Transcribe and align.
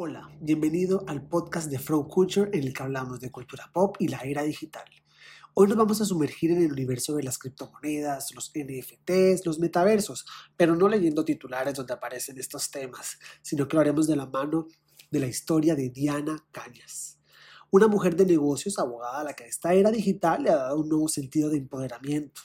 Hola, 0.00 0.30
bienvenido 0.40 1.02
al 1.08 1.26
podcast 1.26 1.68
de 1.68 1.80
Flow 1.80 2.06
Culture 2.06 2.56
en 2.56 2.62
el 2.62 2.72
que 2.72 2.84
hablamos 2.84 3.18
de 3.18 3.32
cultura 3.32 3.68
pop 3.74 3.96
y 3.98 4.06
la 4.06 4.18
era 4.18 4.44
digital. 4.44 4.84
Hoy 5.54 5.66
nos 5.66 5.76
vamos 5.76 6.00
a 6.00 6.04
sumergir 6.04 6.52
en 6.52 6.62
el 6.62 6.70
universo 6.70 7.16
de 7.16 7.24
las 7.24 7.36
criptomonedas, 7.36 8.32
los 8.32 8.52
NFTs, 8.54 9.44
los 9.44 9.58
metaversos, 9.58 10.24
pero 10.56 10.76
no 10.76 10.88
leyendo 10.88 11.24
titulares 11.24 11.74
donde 11.74 11.94
aparecen 11.94 12.38
estos 12.38 12.70
temas, 12.70 13.18
sino 13.42 13.66
que 13.66 13.74
lo 13.74 13.80
haremos 13.80 14.06
de 14.06 14.14
la 14.14 14.26
mano 14.26 14.68
de 15.10 15.18
la 15.18 15.26
historia 15.26 15.74
de 15.74 15.90
Diana 15.90 16.46
Cañas. 16.52 17.18
Una 17.72 17.88
mujer 17.88 18.14
de 18.14 18.24
negocios 18.24 18.78
abogada 18.78 19.22
a 19.22 19.24
la 19.24 19.32
que 19.32 19.46
esta 19.46 19.74
era 19.74 19.90
digital 19.90 20.44
le 20.44 20.50
ha 20.50 20.58
dado 20.58 20.78
un 20.78 20.88
nuevo 20.88 21.08
sentido 21.08 21.50
de 21.50 21.58
empoderamiento, 21.58 22.42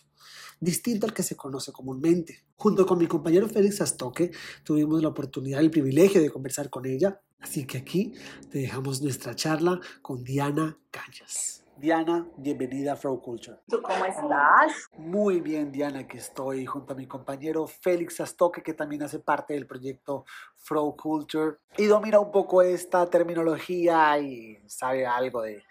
distinto 0.59 1.05
al 1.05 1.13
que 1.13 1.21
se 1.21 1.35
conoce 1.35 1.71
comúnmente. 1.71 2.45
Junto 2.55 2.87
con 2.87 2.97
mi 2.97 3.05
compañero 3.05 3.47
Félix 3.47 3.79
Astoque 3.79 4.31
tuvimos 4.63 5.03
la 5.03 5.09
oportunidad 5.09 5.61
y 5.61 5.65
el 5.65 5.71
privilegio 5.71 6.19
de 6.19 6.31
conversar 6.31 6.71
con 6.71 6.87
ella 6.87 7.21
Así 7.43 7.67
que 7.67 7.77
aquí 7.77 8.13
te 8.49 8.59
dejamos 8.59 9.01
nuestra 9.01 9.35
charla 9.35 9.77
con 10.01 10.23
Diana 10.23 10.77
Cañas. 10.89 11.65
Diana, 11.75 12.25
bienvenida 12.37 12.93
a 12.93 12.95
Flow 12.95 13.21
Culture. 13.21 13.57
¿Tú 13.67 13.81
cómo 13.81 14.05
estás? 14.05 14.87
Muy 14.97 15.41
bien, 15.41 15.69
Diana, 15.69 15.99
aquí 15.99 16.17
estoy 16.17 16.65
junto 16.65 16.93
a 16.93 16.95
mi 16.95 17.05
compañero 17.05 17.67
Félix 17.67 18.21
Astoque, 18.21 18.63
que 18.63 18.73
también 18.73 19.03
hace 19.03 19.19
parte 19.19 19.55
del 19.55 19.67
proyecto 19.67 20.23
Flow 20.55 20.95
Culture 20.95 21.57
y 21.77 21.85
domina 21.85 22.17
un 22.21 22.31
poco 22.31 22.61
esta 22.61 23.05
terminología 23.09 24.17
y 24.19 24.57
sabe 24.65 25.05
algo 25.05 25.41
de, 25.41 25.63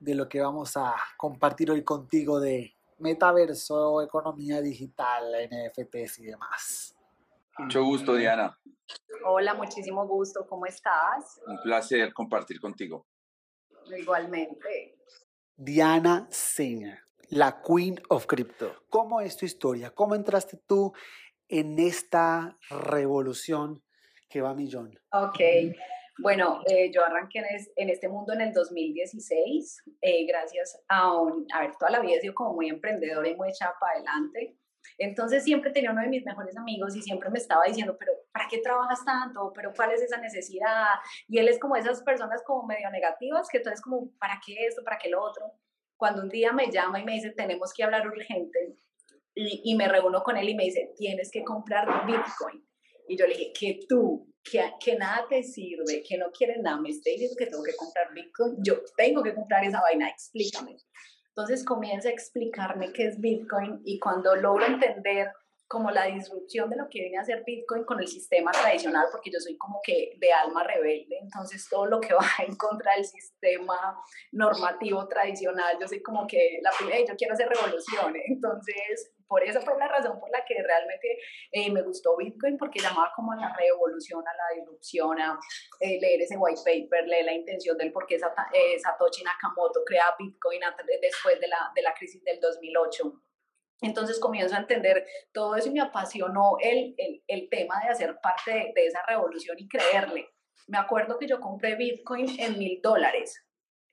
de 0.00 0.14
lo 0.16 0.28
que 0.28 0.40
vamos 0.40 0.76
a 0.76 0.96
compartir 1.16 1.70
hoy 1.70 1.84
contigo 1.84 2.40
de 2.40 2.74
metaverso, 2.98 4.02
economía 4.02 4.60
digital, 4.60 5.32
NFTs 5.48 6.18
y 6.18 6.24
demás. 6.24 6.93
Mucho 7.58 7.84
gusto, 7.84 8.14
Diana. 8.16 8.58
Hola, 9.24 9.54
muchísimo 9.54 10.06
gusto. 10.06 10.46
¿Cómo 10.48 10.66
estás? 10.66 11.40
Un 11.46 11.60
placer 11.62 12.12
compartir 12.12 12.60
contigo. 12.60 13.06
Igualmente. 13.96 14.98
Diana 15.56 16.26
Seña, 16.30 17.06
la 17.28 17.62
Queen 17.62 18.00
of 18.08 18.26
Crypto. 18.26 18.74
¿Cómo 18.88 19.20
es 19.20 19.36
tu 19.36 19.46
historia? 19.46 19.90
¿Cómo 19.90 20.14
entraste 20.14 20.58
tú 20.66 20.92
en 21.48 21.78
esta 21.78 22.58
revolución 22.70 23.82
que 24.28 24.40
va 24.40 24.50
a 24.50 24.54
millón? 24.54 24.98
Ok. 25.12 25.40
Bueno, 26.18 26.60
eh, 26.66 26.90
yo 26.92 27.04
arranqué 27.04 27.40
en, 27.76 27.90
este 27.90 28.08
mundo 28.08 28.32
en 28.32 28.40
el 28.40 28.52
2016, 28.52 29.82
eh, 30.00 30.26
gracias 30.26 30.80
a, 30.88 31.20
un, 31.20 31.44
a 31.52 31.60
ver, 31.60 31.72
toda 31.76 31.90
la 31.90 32.00
vida 32.00 32.16
he 32.16 32.20
sido 32.20 32.34
como 32.34 32.54
muy 32.54 32.68
emprendedora 32.68 33.28
y 33.28 33.34
muy 33.34 33.48
echada 33.48 33.74
para 33.80 33.94
adelante. 33.94 34.56
Entonces 34.98 35.44
siempre 35.44 35.70
tenía 35.70 35.90
uno 35.90 36.02
de 36.02 36.08
mis 36.08 36.24
mejores 36.24 36.56
amigos 36.56 36.94
y 36.96 37.02
siempre 37.02 37.30
me 37.30 37.38
estaba 37.38 37.64
diciendo, 37.66 37.96
pero 37.98 38.12
¿para 38.32 38.46
qué 38.48 38.58
trabajas 38.58 39.04
tanto? 39.04 39.52
¿Pero 39.54 39.72
cuál 39.74 39.92
es 39.92 40.02
esa 40.02 40.18
necesidad? 40.18 40.86
Y 41.28 41.38
él 41.38 41.48
es 41.48 41.58
como 41.58 41.76
esas 41.76 42.02
personas 42.02 42.42
como 42.44 42.66
medio 42.66 42.90
negativas, 42.90 43.48
que 43.50 43.58
entonces 43.58 43.80
como, 43.80 44.10
¿para 44.18 44.40
qué 44.44 44.66
esto? 44.66 44.82
¿Para 44.84 44.98
qué 44.98 45.08
lo 45.08 45.22
otro? 45.22 45.52
Cuando 45.96 46.22
un 46.22 46.28
día 46.28 46.52
me 46.52 46.70
llama 46.70 47.00
y 47.00 47.04
me 47.04 47.12
dice, 47.12 47.30
tenemos 47.30 47.72
que 47.72 47.84
hablar 47.84 48.06
urgente, 48.06 48.76
y, 49.34 49.62
y 49.64 49.74
me 49.74 49.88
reúno 49.88 50.22
con 50.22 50.36
él 50.36 50.48
y 50.48 50.54
me 50.54 50.64
dice, 50.64 50.92
tienes 50.96 51.30
que 51.30 51.42
comprar 51.42 52.06
Bitcoin. 52.06 52.64
Y 53.08 53.18
yo 53.18 53.26
le 53.26 53.36
dije, 53.36 53.52
que 53.52 53.80
tú, 53.88 54.32
que, 54.42 54.62
que 54.80 54.96
nada 54.96 55.26
te 55.28 55.42
sirve, 55.42 56.02
que 56.06 56.16
no 56.16 56.30
quieres 56.30 56.58
nada, 56.62 56.80
me 56.80 56.90
esté 56.90 57.10
diciendo 57.10 57.36
que 57.36 57.46
tengo 57.46 57.62
que 57.62 57.76
comprar 57.76 58.12
Bitcoin, 58.14 58.56
yo 58.64 58.82
tengo 58.96 59.22
que 59.22 59.34
comprar 59.34 59.64
esa 59.64 59.80
vaina, 59.80 60.08
explícame. 60.08 60.76
Entonces 61.36 61.64
comienza 61.64 62.08
a 62.08 62.12
explicarme 62.12 62.92
qué 62.92 63.06
es 63.06 63.20
Bitcoin 63.20 63.80
y 63.84 63.98
cuando 63.98 64.36
logro 64.36 64.66
entender 64.66 65.32
como 65.66 65.90
la 65.90 66.04
disrupción 66.04 66.70
de 66.70 66.76
lo 66.76 66.88
que 66.88 67.00
viene 67.00 67.18
a 67.18 67.24
ser 67.24 67.42
Bitcoin 67.44 67.84
con 67.84 67.98
el 67.98 68.06
sistema 68.06 68.52
tradicional, 68.52 69.06
porque 69.10 69.32
yo 69.32 69.40
soy 69.40 69.56
como 69.56 69.80
que 69.82 70.12
de 70.20 70.32
alma 70.32 70.62
rebelde, 70.62 71.18
entonces 71.20 71.66
todo 71.68 71.86
lo 71.86 72.00
que 72.00 72.14
va 72.14 72.20
en 72.46 72.54
contra 72.54 72.94
del 72.94 73.04
sistema 73.04 74.00
normativo 74.30 75.08
tradicional, 75.08 75.76
yo 75.80 75.88
soy 75.88 76.00
como 76.02 76.28
que 76.28 76.60
la 76.62 76.70
primera, 76.78 76.98
yo 77.04 77.16
quiero 77.16 77.34
hacer 77.34 77.48
revolución, 77.48 78.14
entonces 78.26 79.12
por 79.26 79.42
eso 79.42 79.60
fue 79.62 79.76
la 79.78 79.88
razón 79.88 80.20
por 80.20 80.30
realmente 80.74 81.18
eh, 81.52 81.70
me 81.70 81.82
gustó 81.82 82.16
Bitcoin, 82.16 82.58
porque 82.58 82.80
llamaba 82.80 83.12
como 83.14 83.32
a 83.32 83.36
la 83.36 83.54
revolución, 83.56 84.22
a 84.26 84.32
la 84.34 84.60
disrupción, 84.60 85.20
a 85.20 85.38
eh, 85.80 85.98
leer 86.00 86.22
ese 86.22 86.36
white 86.36 86.60
paper, 86.64 87.06
leer 87.06 87.24
la 87.24 87.34
intención 87.34 87.76
del 87.78 87.92
por 87.92 88.06
qué 88.06 88.16
eh, 88.16 88.78
Satoshi 88.78 89.22
Nakamoto 89.22 89.84
crea 89.84 90.14
Bitcoin 90.18 90.60
después 91.00 91.40
de 91.40 91.48
la, 91.48 91.70
de 91.74 91.82
la 91.82 91.94
crisis 91.94 92.22
del 92.24 92.40
2008. 92.40 93.22
Entonces 93.82 94.18
comienzo 94.18 94.54
a 94.54 94.58
entender 94.58 95.06
todo 95.32 95.56
eso 95.56 95.68
y 95.68 95.72
me 95.72 95.80
apasionó 95.80 96.56
el, 96.60 96.94
el, 96.96 97.22
el 97.26 97.48
tema 97.50 97.80
de 97.82 97.90
hacer 97.90 98.18
parte 98.22 98.50
de, 98.50 98.72
de, 98.74 98.86
esa 98.86 99.04
revolución 99.06 99.56
y 99.58 99.68
creerle. 99.68 100.28
Me 100.68 100.78
acuerdo 100.78 101.18
que 101.18 101.26
yo 101.26 101.40
compré 101.40 101.74
Bitcoin 101.74 102.40
en 102.40 102.58
mil 102.58 102.80
dólares. 102.80 103.43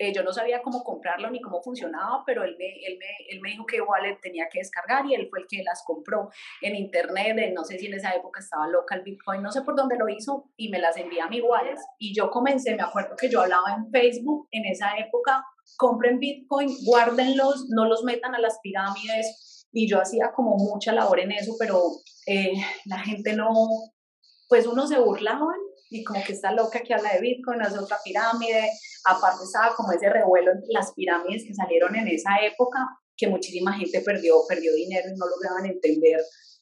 Eh, 0.01 0.11
yo 0.11 0.23
no 0.23 0.33
sabía 0.33 0.63
cómo 0.63 0.83
comprarlo 0.83 1.29
ni 1.29 1.39
cómo 1.39 1.61
funcionaba, 1.61 2.23
pero 2.25 2.43
él 2.43 2.55
me, 2.57 2.65
él, 2.65 2.97
me, 2.97 3.05
él 3.29 3.39
me 3.39 3.51
dijo 3.51 3.67
que 3.67 3.79
wallet 3.81 4.17
tenía 4.19 4.47
que 4.51 4.57
descargar 4.57 5.05
y 5.05 5.13
él 5.13 5.27
fue 5.29 5.41
el 5.41 5.45
que 5.47 5.61
las 5.61 5.83
compró 5.85 6.31
en 6.59 6.75
internet. 6.75 7.53
No 7.53 7.63
sé 7.63 7.77
si 7.77 7.85
en 7.85 7.93
esa 7.93 8.11
época 8.15 8.39
estaba 8.39 8.67
local 8.67 9.03
Bitcoin, 9.05 9.43
no 9.43 9.51
sé 9.51 9.61
por 9.61 9.75
dónde 9.75 9.97
lo 9.97 10.09
hizo 10.09 10.49
y 10.57 10.69
me 10.69 10.79
las 10.79 10.97
envía 10.97 11.25
a 11.25 11.29
mi 11.29 11.39
wallet. 11.39 11.77
Y 11.99 12.15
yo 12.15 12.31
comencé, 12.31 12.75
me 12.75 12.81
acuerdo 12.81 13.15
que 13.15 13.29
yo 13.29 13.41
hablaba 13.41 13.75
en 13.77 13.91
Facebook 13.91 14.47
en 14.49 14.65
esa 14.65 14.97
época, 14.97 15.45
compren 15.77 16.17
Bitcoin, 16.17 16.75
guárdenlos, 16.83 17.67
no 17.69 17.85
los 17.85 18.03
metan 18.03 18.33
a 18.33 18.39
las 18.39 18.57
pirámides 18.63 19.67
y 19.71 19.87
yo 19.87 20.01
hacía 20.01 20.31
como 20.35 20.57
mucha 20.57 20.93
labor 20.93 21.19
en 21.19 21.31
eso, 21.31 21.53
pero 21.59 21.79
eh, 22.25 22.53
la 22.85 22.97
gente 22.97 23.35
no, 23.35 23.53
pues 24.49 24.65
uno 24.65 24.87
se 24.87 24.97
burlaba 24.97 25.53
y 25.91 26.05
como 26.05 26.23
que 26.23 26.31
está 26.31 26.53
loca 26.53 26.79
que 26.79 26.93
habla 26.93 27.13
de 27.13 27.19
Bitcoin, 27.19 27.61
es 27.61 27.77
otra 27.77 27.99
pirámide, 28.03 28.71
aparte 29.03 29.43
estaba 29.43 29.75
como 29.75 29.91
ese 29.91 30.09
revuelo 30.09 30.51
entre 30.51 30.69
las 30.69 30.93
pirámides 30.93 31.43
que 31.45 31.53
salieron 31.53 31.93
en 31.97 32.07
esa 32.07 32.37
época, 32.41 32.79
que 33.15 33.27
muchísima 33.27 33.73
gente 33.73 33.99
perdió, 33.99 34.35
perdió 34.47 34.73
dinero 34.73 35.09
y 35.09 35.17
no 35.17 35.27
lograban 35.27 35.65
entender 35.65 36.21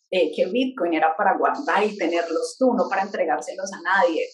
eh, 0.10 0.32
que 0.36 0.48
Bitcoin 0.48 0.96
era 0.96 1.16
para 1.16 1.38
guardar 1.38 1.84
y 1.84 1.96
tenerlos 1.96 2.58
tú, 2.58 2.74
no 2.74 2.90
para 2.90 3.04
entregárselos 3.04 3.72
a 3.72 3.82
nadie. 3.82 4.28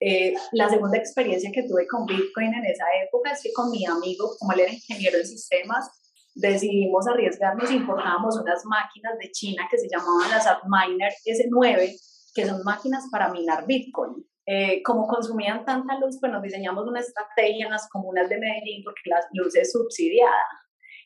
Eh, 0.00 0.34
la 0.50 0.68
segunda 0.68 0.98
experiencia 0.98 1.52
que 1.54 1.62
tuve 1.62 1.86
con 1.86 2.04
Bitcoin 2.04 2.52
en 2.52 2.64
esa 2.64 2.86
época 3.06 3.30
es 3.30 3.42
que 3.42 3.52
con 3.52 3.70
mi 3.70 3.86
amigo, 3.86 4.34
como 4.40 4.52
él 4.54 4.60
era 4.60 4.72
ingeniero 4.72 5.18
en 5.18 5.26
sistemas, 5.26 5.88
decidimos 6.34 7.06
arriesgarnos 7.06 7.70
e 7.70 7.74
importábamos 7.74 8.36
unas 8.40 8.64
máquinas 8.64 9.16
de 9.20 9.30
China 9.30 9.68
que 9.70 9.78
se 9.78 9.86
llamaban 9.88 10.30
las 10.30 10.48
Antminer 10.48 11.12
S9, 11.24 11.96
que 12.34 12.44
son 12.44 12.64
máquinas 12.64 13.04
para 13.12 13.30
minar 13.30 13.64
Bitcoin. 13.68 14.26
Eh, 14.44 14.82
como 14.82 15.06
consumían 15.06 15.64
tanta 15.64 15.98
luz, 15.98 16.18
pues 16.20 16.32
nos 16.32 16.42
diseñamos 16.42 16.86
una 16.86 17.00
estrategia 17.00 17.66
en 17.66 17.70
las 17.70 17.88
comunas 17.88 18.28
de 18.28 18.38
Medellín 18.38 18.82
porque 18.82 19.02
la 19.04 19.20
luz 19.32 19.54
es 19.56 19.72
subsidiada. 19.72 20.46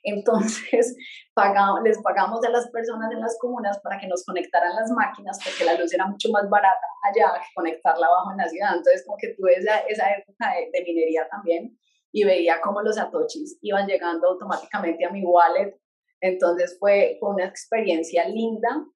Entonces, 0.03 0.97
pagamos, 1.35 1.83
les 1.83 2.01
pagamos 2.01 2.43
a 2.45 2.51
las 2.51 2.71
personas 2.71 3.13
en 3.13 3.21
las 3.21 3.37
comunas 3.39 3.79
para 3.81 3.99
que 3.99 4.07
nos 4.07 4.25
conectaran 4.25 4.75
las 4.75 4.91
máquinas 4.91 5.39
porque 5.45 5.65
la 5.65 5.79
luz 5.79 5.93
era 5.93 6.07
mucho 6.07 6.31
más 6.31 6.49
barata 6.49 6.87
allá 7.03 7.41
que 7.41 7.49
conectarla 7.55 8.07
abajo 8.07 8.31
en 8.33 8.39
la 8.39 8.49
ciudad. 8.49 8.77
Entonces, 8.77 9.05
como 9.05 9.19
que 9.19 9.35
tuve 9.35 9.55
esa, 9.55 9.79
esa 9.81 10.15
época 10.15 10.53
de, 10.55 10.71
de 10.73 10.85
minería 10.85 11.29
también 11.29 11.79
y 12.13 12.25
veía 12.25 12.61
cómo 12.63 12.81
los 12.81 12.97
satoshis 12.97 13.59
iban 13.61 13.87
llegando 13.87 14.29
automáticamente 14.29 15.05
a 15.05 15.11
mi 15.11 15.23
wallet. 15.23 15.79
Entonces 16.21 16.79
fue, 16.79 17.19
fue 17.21 17.31
una 17.31 17.45
experiencia 17.45 18.27
linda. 18.27 18.87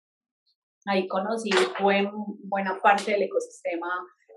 Ahí 0.86 1.06
conocí 1.06 1.50
buen, 1.82 2.10
buena 2.44 2.80
parte 2.80 3.10
del 3.12 3.24
ecosistema 3.24 3.88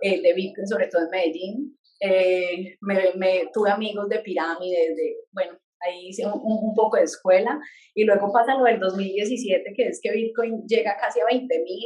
eh, 0.04 0.22
de 0.22 0.34
Bitcoin, 0.34 0.68
sobre 0.68 0.88
todo 0.88 1.04
en 1.04 1.10
Medellín. 1.10 1.80
Eh, 2.00 2.76
me, 2.82 3.14
me, 3.16 3.50
tuve 3.54 3.72
amigos 3.72 4.10
de 4.10 4.20
pirámides, 4.20 4.96
de, 4.98 5.16
bueno, 5.32 5.58
ahí 5.80 6.10
hice 6.10 6.26
un, 6.26 6.42
un, 6.44 6.76
poco 6.76 6.98
de 6.98 7.04
escuela. 7.04 7.58
Y 7.96 8.04
luego 8.04 8.32
pasa 8.34 8.56
lo 8.56 8.66
del 8.66 8.80
2017, 8.80 9.74
que 9.76 9.88
es 9.88 10.02
que 10.04 10.12
Bitcoin 10.12 10.66
llega 10.68 10.98
casi 11.00 11.22
a 11.22 11.26
20 11.26 11.60
mil 11.64 11.86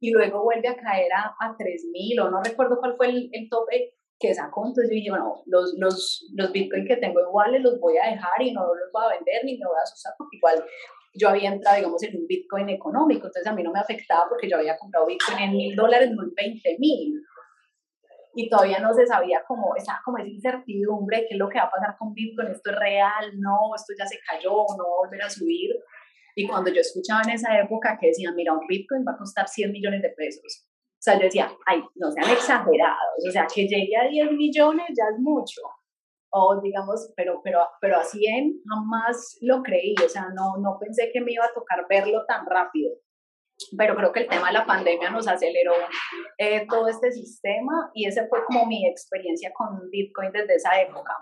y 0.00 0.10
luego 0.10 0.42
vuelve 0.42 0.68
a 0.68 0.76
caer 0.76 1.10
a, 1.12 1.34
a 1.40 1.56
3 1.56 1.86
mil, 1.90 2.20
o 2.20 2.30
no 2.30 2.42
recuerdo 2.42 2.78
cuál 2.78 2.96
fue 2.96 3.08
el, 3.08 3.30
el 3.32 3.48
tope 3.48 3.94
que 4.18 4.34
sacó. 4.34 4.66
Entonces 4.66 4.90
yo 4.90 4.96
dije, 4.96 5.10
bueno, 5.10 5.42
los, 5.46 5.74
los, 5.78 6.30
los 6.34 6.52
Bitcoin 6.52 6.86
que 6.86 6.96
tengo 6.96 7.20
iguales 7.20 7.62
los 7.62 7.80
voy 7.80 7.96
a 7.96 8.10
dejar 8.10 8.42
y 8.42 8.52
no 8.52 8.66
los 8.66 8.92
voy 8.92 9.04
a 9.04 9.16
vender 9.16 9.44
ni 9.44 9.56
me 9.58 9.66
voy 9.66 9.78
a 9.78 9.82
asustar 9.82 10.12
porque 10.18 10.36
igual 10.36 10.64
yo 11.18 11.30
había 11.30 11.50
entrado, 11.50 11.76
digamos, 11.78 12.02
en 12.02 12.16
un 12.16 12.26
Bitcoin 12.26 12.68
económico, 12.68 13.26
entonces 13.26 13.46
a 13.46 13.54
mí 13.54 13.62
no 13.62 13.72
me 13.72 13.80
afectaba 13.80 14.28
porque 14.28 14.50
yo 14.50 14.58
había 14.58 14.76
comprado 14.76 15.06
Bitcoin 15.06 15.38
en 15.38 15.52
mil 15.52 15.74
dólares, 15.74 16.10
no 16.10 16.22
en 16.22 16.34
20 16.34 16.76
mil. 16.78 17.22
Y 18.38 18.50
todavía 18.50 18.78
no 18.80 18.92
se 18.92 19.06
sabía 19.06 19.42
cómo, 19.48 19.74
estaba 19.74 19.98
como 20.04 20.18
esa 20.18 20.28
incertidumbre, 20.28 21.24
qué 21.26 21.34
es 21.34 21.38
lo 21.38 21.48
que 21.48 21.58
va 21.58 21.64
a 21.64 21.70
pasar 21.70 21.96
con 21.98 22.12
Bitcoin, 22.12 22.48
esto 22.48 22.70
es 22.70 22.76
real, 22.76 23.32
no, 23.38 23.74
esto 23.74 23.94
ya 23.98 24.06
se 24.06 24.18
cayó, 24.28 24.52
no 24.76 24.84
va 24.84 24.94
a 24.94 25.06
volver 25.06 25.22
a 25.22 25.30
subir. 25.30 25.70
Y 26.34 26.46
cuando 26.46 26.70
yo 26.70 26.82
escuchaba 26.82 27.22
en 27.22 27.30
esa 27.30 27.58
época 27.58 27.96
que 27.98 28.08
decían, 28.08 28.34
mira, 28.36 28.52
un 28.52 28.66
Bitcoin 28.66 29.06
va 29.08 29.12
a 29.12 29.16
costar 29.16 29.48
100 29.48 29.72
millones 29.72 30.02
de 30.02 30.10
pesos, 30.10 30.68
o 30.68 31.02
sea, 31.06 31.14
yo 31.14 31.24
decía, 31.24 31.50
ay, 31.66 31.82
no 31.94 32.10
sean 32.10 32.30
exagerados, 32.30 33.24
o 33.26 33.30
sea, 33.30 33.46
que 33.46 33.66
llegue 33.66 33.96
a 33.96 34.06
10 34.06 34.32
millones 34.32 34.86
ya 34.88 35.04
es 35.14 35.18
mucho. 35.18 35.62
O 36.30 36.60
digamos, 36.60 37.12
pero, 37.16 37.40
pero, 37.42 37.60
pero 37.80 37.98
a 37.98 38.04
100 38.04 38.60
jamás 38.68 39.38
lo 39.40 39.62
creí, 39.62 39.94
o 40.04 40.08
sea, 40.08 40.28
no, 40.34 40.58
no 40.60 40.76
pensé 40.78 41.10
que 41.10 41.22
me 41.22 41.32
iba 41.32 41.44
a 41.46 41.54
tocar 41.54 41.86
verlo 41.88 42.24
tan 42.26 42.44
rápido. 42.44 42.90
Pero 43.76 43.96
creo 43.96 44.12
que 44.12 44.20
el 44.20 44.28
tema 44.28 44.48
de 44.48 44.54
la 44.54 44.66
pandemia 44.66 45.10
nos 45.10 45.26
aceleró 45.28 45.74
eh, 46.38 46.66
todo 46.68 46.88
este 46.88 47.12
sistema 47.12 47.90
y 47.94 48.06
esa 48.06 48.26
fue 48.28 48.44
como 48.44 48.66
mi 48.66 48.86
experiencia 48.86 49.52
con 49.54 49.90
Bitcoin 49.90 50.32
desde 50.32 50.56
esa 50.56 50.80
época. 50.80 51.12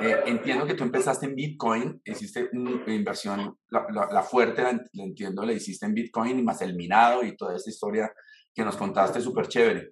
Eh, 0.00 0.16
entiendo 0.26 0.64
que 0.64 0.74
tú 0.74 0.84
empezaste 0.84 1.26
en 1.26 1.34
Bitcoin, 1.34 2.00
hiciste 2.04 2.48
una 2.52 2.94
inversión, 2.94 3.58
la, 3.68 3.86
la, 4.10 4.22
fuerte 4.22 4.62
la, 4.62 4.80
entiendo, 4.94 5.44
la 5.44 5.52
hiciste 5.52 5.86
en 5.86 5.94
Bitcoin 5.94 6.38
y 6.38 6.42
más 6.42 6.62
el 6.62 6.74
minado 6.74 7.22
y 7.24 7.36
toda 7.36 7.56
esta 7.56 7.68
historia 7.68 8.12
que 8.54 8.64
nos 8.64 8.76
contaste 8.76 9.20
súper 9.20 9.48
chévere. 9.48 9.90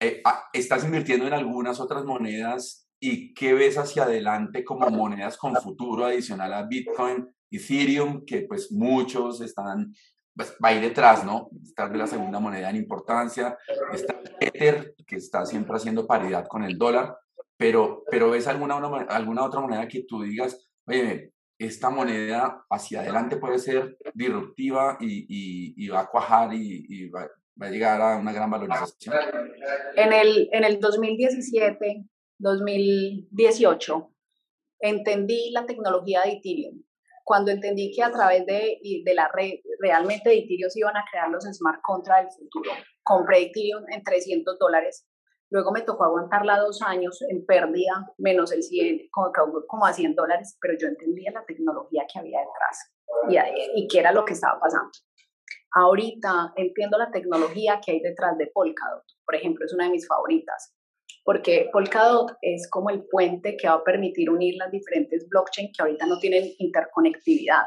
Eh, 0.00 0.20
ah, 0.24 0.44
¿Estás 0.52 0.84
invirtiendo 0.84 1.26
en 1.26 1.32
algunas 1.32 1.80
otras 1.80 2.04
monedas 2.04 2.88
y 3.00 3.34
qué 3.34 3.54
ves 3.54 3.78
hacia 3.78 4.04
adelante 4.04 4.64
como 4.64 4.88
monedas 4.90 5.36
con 5.36 5.56
futuro 5.56 6.04
adicional 6.04 6.52
a 6.52 6.62
Bitcoin, 6.64 7.28
Ethereum, 7.50 8.24
que 8.24 8.42
pues 8.42 8.70
muchos 8.70 9.40
están 9.40 9.92
pues, 10.34 10.56
va 10.64 10.70
ahí 10.70 10.80
detrás, 10.80 11.24
¿no? 11.24 11.50
Está 11.62 11.88
de 11.88 11.98
la 11.98 12.06
segunda 12.06 12.40
moneda 12.40 12.70
en 12.70 12.76
importancia, 12.76 13.56
está 13.92 14.20
Ether, 14.40 14.94
que 15.06 15.16
está 15.16 15.44
siempre 15.44 15.76
haciendo 15.76 16.06
paridad 16.06 16.46
con 16.46 16.64
el 16.64 16.78
dólar, 16.78 17.16
pero, 17.56 18.04
pero 18.10 18.30
¿ves 18.30 18.46
alguna, 18.46 18.76
alguna 19.08 19.44
otra 19.44 19.60
moneda 19.60 19.86
que 19.88 20.04
tú 20.04 20.22
digas, 20.22 20.68
oye, 20.86 21.32
esta 21.58 21.90
moneda 21.90 22.64
hacia 22.70 23.00
adelante 23.00 23.36
puede 23.36 23.58
ser 23.58 23.96
disruptiva 24.14 24.96
y, 25.00 25.74
y, 25.76 25.88
va 25.88 26.00
a 26.00 26.06
cuajar 26.08 26.52
y, 26.54 26.86
y 26.88 27.08
va, 27.08 27.28
va, 27.60 27.66
a 27.66 27.70
llegar 27.70 28.00
a 28.00 28.16
una 28.16 28.32
gran 28.32 28.50
valorización? 28.50 29.14
En 29.94 30.12
el, 30.12 30.48
en 30.50 30.64
el 30.64 30.80
2017, 30.80 32.04
2018, 32.38 34.12
entendí 34.80 35.50
la 35.52 35.64
tecnología 35.66 36.22
de 36.22 36.32
Ethereum 36.32 36.82
cuando 37.24 37.50
entendí 37.50 37.92
que 37.94 38.02
a 38.02 38.10
través 38.10 38.46
de, 38.46 38.78
de 39.04 39.14
la 39.14 39.28
red, 39.32 39.52
realmente 39.80 40.32
Ethereum 40.32 40.70
iban 40.74 40.96
a 40.96 41.04
crear 41.10 41.28
los 41.30 41.44
smart 41.44 41.80
contracts 41.82 42.36
del 42.36 42.46
futuro. 42.46 42.70
Compré 43.02 43.42
Ethereum 43.42 43.84
en 43.90 44.02
300 44.02 44.58
dólares. 44.58 45.06
Luego 45.50 45.70
me 45.70 45.82
tocó 45.82 46.04
aguantarla 46.04 46.58
dos 46.58 46.80
años 46.82 47.20
en 47.28 47.44
pérdida, 47.44 48.06
menos 48.18 48.52
el 48.52 48.62
100, 48.62 49.08
como, 49.10 49.32
como 49.66 49.86
a 49.86 49.92
100 49.92 50.14
dólares, 50.14 50.56
pero 50.60 50.74
yo 50.78 50.88
entendía 50.88 51.30
la 51.32 51.44
tecnología 51.44 52.06
que 52.10 52.18
había 52.18 52.40
detrás 52.40 52.92
y, 53.28 53.82
y 53.82 53.86
qué 53.88 54.00
era 54.00 54.12
lo 54.12 54.24
que 54.24 54.32
estaba 54.32 54.58
pasando. 54.58 54.90
Ahorita 55.74 56.52
entiendo 56.56 56.96
la 56.96 57.10
tecnología 57.10 57.80
que 57.84 57.92
hay 57.92 58.00
detrás 58.00 58.36
de 58.38 58.46
Polkadot. 58.46 59.04
Por 59.24 59.34
ejemplo, 59.34 59.64
es 59.64 59.74
una 59.74 59.84
de 59.84 59.90
mis 59.90 60.06
favoritas 60.06 60.74
porque 61.24 61.68
Polkadot 61.72 62.32
es 62.40 62.68
como 62.68 62.90
el 62.90 63.04
puente 63.04 63.56
que 63.56 63.68
va 63.68 63.74
a 63.74 63.84
permitir 63.84 64.30
unir 64.30 64.56
las 64.56 64.70
diferentes 64.70 65.28
blockchains 65.28 65.72
que 65.76 65.82
ahorita 65.82 66.06
no 66.06 66.18
tienen 66.18 66.52
interconectividad. 66.58 67.64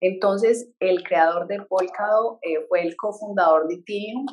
Entonces, 0.00 0.70
el 0.78 1.02
creador 1.02 1.48
de 1.48 1.60
Polkadot 1.62 2.38
eh, 2.42 2.64
fue 2.68 2.82
el 2.82 2.96
cofundador 2.96 3.66
de 3.66 3.74
Ethereum, 3.74 4.26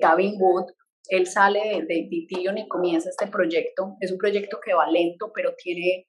Gavin 0.00 0.34
Wood. 0.38 0.66
Él 1.08 1.26
sale 1.26 1.60
de, 1.60 1.84
de, 1.86 2.08
Ethereum 2.10 2.58
y 2.58 2.68
comienza 2.68 3.08
este 3.08 3.26
proyecto. 3.26 3.96
Es 4.00 4.12
un 4.12 4.18
proyecto 4.18 4.58
que 4.62 4.74
va 4.74 4.90
lento, 4.90 5.32
pero 5.34 5.54
tiene, 5.56 6.08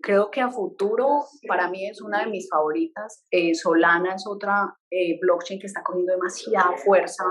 creo 0.00 0.30
que 0.30 0.40
a 0.40 0.50
futuro, 0.50 1.24
para 1.48 1.68
mí 1.68 1.88
es 1.88 2.00
una 2.00 2.20
de 2.20 2.30
mis 2.30 2.48
favoritas. 2.48 3.24
Eh, 3.32 3.54
Solana 3.56 4.14
es 4.14 4.24
otra 4.28 4.76
eh, 4.90 5.18
blockchain 5.20 5.58
que 5.58 5.66
está 5.66 5.82
cogiendo 5.82 6.12
demasiada 6.12 6.76
fuerza 6.76 7.24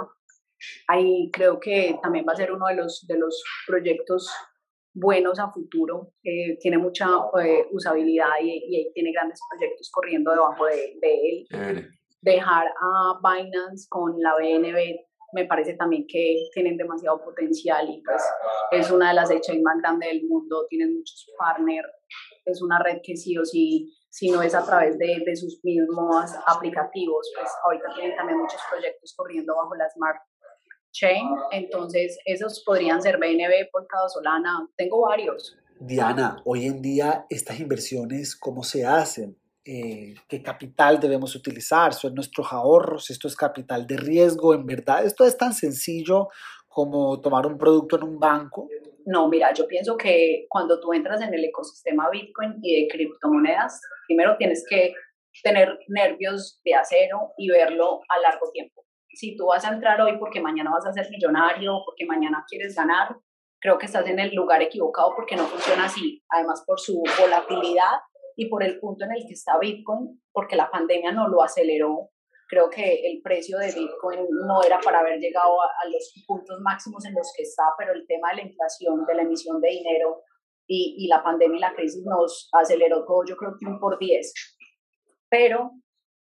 ahí 0.88 1.30
creo 1.32 1.60
que 1.60 1.98
también 2.02 2.26
va 2.28 2.34
a 2.34 2.38
ser 2.38 2.52
uno 2.52 2.68
de 2.68 2.76
los, 2.76 3.06
de 3.08 3.18
los 3.18 3.44
proyectos 3.68 4.32
buenos 4.94 5.40
a 5.40 5.52
futuro, 5.52 6.14
eh, 6.24 6.58
tiene 6.60 6.78
mucha 6.78 7.08
eh, 7.44 7.68
usabilidad 7.72 8.30
y, 8.42 8.92
tiene 8.94 9.12
grandes 9.12 9.40
proyectos 9.50 9.92
corriendo 9.92 10.32
debajo 10.32 10.66
de, 10.66 10.98
él. 11.02 11.90
Dejar 12.22 12.68
a 12.68 13.20
Binance 13.22 13.88
con 13.90 14.20
la 14.20 14.34
BNB 14.36 15.06
me 15.34 15.46
parece 15.46 15.74
también 15.74 16.06
que 16.08 16.48
tienen 16.54 16.78
demasiado 16.78 17.24
potencial 17.24 17.90
y 17.90 18.02
pues 18.04 18.24
es 18.72 18.90
una 18.90 19.10
de 19.10 19.16
las 19.16 19.30
exchanges 19.30 19.64
más 19.64 19.78
grandes 19.82 20.10
del 20.10 20.24
mundo, 20.28 20.66
tienen 20.70 20.96
muchos 20.96 21.28
partners, 21.38 21.88
es 22.46 22.62
una 22.62 22.80
red 22.80 23.00
que 23.04 23.18
sí 23.18 23.38
o 23.38 23.44
sí, 23.44 23.94
si 24.10 24.32
no 24.32 24.42
es 24.42 24.56
a 24.56 24.66
través 24.66 24.98
de, 24.98 25.24
de 25.26 25.36
sus 25.36 25.60
mismos 25.64 26.32
aplicativos, 26.48 27.30
pues 27.38 27.52
ahorita 27.66 27.86
tienen 27.96 28.16
también 28.16 28.40
muchos 28.40 28.62
proyectos 28.72 29.14
corriendo 29.16 29.56
bajo 29.56 29.76
la 29.76 29.90
Smart 29.90 30.22
chain, 30.96 31.28
entonces 31.52 32.18
esos 32.26 32.64
podrían 32.64 33.02
ser 33.02 33.18
BNB, 33.18 33.70
Polkadot, 33.72 34.10
Solana, 34.10 34.68
tengo 34.78 35.02
varios. 35.02 35.58
Diana, 35.80 36.42
hoy 36.46 36.68
en 36.68 36.82
día 36.82 37.26
estas 37.30 37.60
inversiones, 37.60 38.36
¿cómo 38.36 38.64
se 38.64 38.86
hacen? 38.86 39.38
Eh, 39.66 40.14
¿Qué 40.30 40.42
capital 40.42 41.00
debemos 41.00 41.36
utilizar? 41.36 41.94
¿Son 41.94 42.16
nuestros 42.16 42.54
ahorros? 42.54 43.10
¿Esto 43.10 43.28
es 43.28 43.36
capital 43.36 43.86
de 43.86 43.98
riesgo? 43.98 44.54
¿En 44.54 44.66
verdad 44.66 45.06
esto 45.06 45.26
es 45.26 45.38
tan 45.38 45.54
sencillo 45.54 46.30
como 46.68 47.20
tomar 47.20 47.46
un 47.46 47.58
producto 47.58 47.98
en 47.98 48.04
un 48.04 48.20
banco? 48.20 48.70
No, 49.06 49.28
mira, 49.28 49.54
yo 49.54 49.68
pienso 49.68 49.98
que 49.98 50.46
cuando 50.50 50.80
tú 50.80 50.94
entras 50.94 51.22
en 51.22 51.34
el 51.34 51.44
ecosistema 51.44 52.10
Bitcoin 52.10 52.60
y 52.62 52.82
de 52.82 52.88
criptomonedas, 52.88 53.82
primero 54.08 54.38
tienes 54.38 54.64
que 54.70 54.94
tener 55.44 55.78
nervios 55.90 56.62
de 56.64 56.74
acero 56.74 57.34
y 57.38 57.50
verlo 57.50 58.00
a 58.08 58.20
largo 58.20 58.50
tiempo 58.52 58.85
si 59.16 59.36
tú 59.36 59.48
vas 59.48 59.66
a 59.66 59.74
entrar 59.74 60.00
hoy 60.02 60.18
porque 60.18 60.42
mañana 60.42 60.72
vas 60.72 60.86
a 60.86 60.94
ser 60.94 61.10
millonario, 61.10 61.82
porque 61.86 62.06
mañana 62.06 62.46
quieres 62.48 62.76
ganar, 62.76 63.18
creo 63.60 63.78
que 63.78 63.86
estás 63.86 64.06
en 64.08 64.20
el 64.20 64.36
lugar 64.36 64.62
equivocado 64.62 65.14
porque 65.16 65.36
no 65.36 65.44
funciona 65.44 65.86
así. 65.86 66.24
Además, 66.30 66.64
por 66.66 66.80
su 66.80 67.02
volatilidad 67.20 68.00
y 68.36 68.50
por 68.50 68.64
el 68.64 68.80
punto 68.80 69.06
en 69.06 69.14
el 69.14 69.26
que 69.26 69.34
está 69.34 69.58
Bitcoin, 69.58 70.22
porque 70.32 70.56
la 70.56 70.70
pandemia 70.70 71.12
no 71.12 71.28
lo 71.30 71.42
aceleró. 71.42 72.12
Creo 72.48 72.70
que 72.70 73.08
el 73.08 73.22
precio 73.24 73.58
de 73.58 73.74
Bitcoin 73.74 74.28
no 74.46 74.62
era 74.62 74.80
para 74.80 75.00
haber 75.00 75.20
llegado 75.20 75.62
a, 75.62 75.90
los 75.92 76.14
puntos 76.28 76.60
máximos 76.62 77.04
en 77.06 77.16
los 77.16 77.34
que 77.36 77.44
está, 77.44 77.64
pero 77.78 77.94
el 77.94 78.06
tema 78.06 78.30
de 78.30 78.36
la 78.36 78.42
inflación, 78.44 79.04
de 79.06 79.16
la 79.16 79.24
emisión 79.24 79.60
de 79.62 79.70
dinero 79.70 80.22
y, 80.68 80.96
y 81.00 81.08
la 81.08 81.24
pandemia 81.24 81.58
y 81.58 81.62
la 81.62 81.74
crisis 81.74 82.04
nos 82.06 82.50
aceleró 82.54 83.04
todo, 83.06 83.24
yo 83.26 83.36
creo 83.36 83.56
que 83.60 83.66
un 83.66 83.80
por 83.80 83.98
diez. 83.98 84.32
Pero 85.28 85.72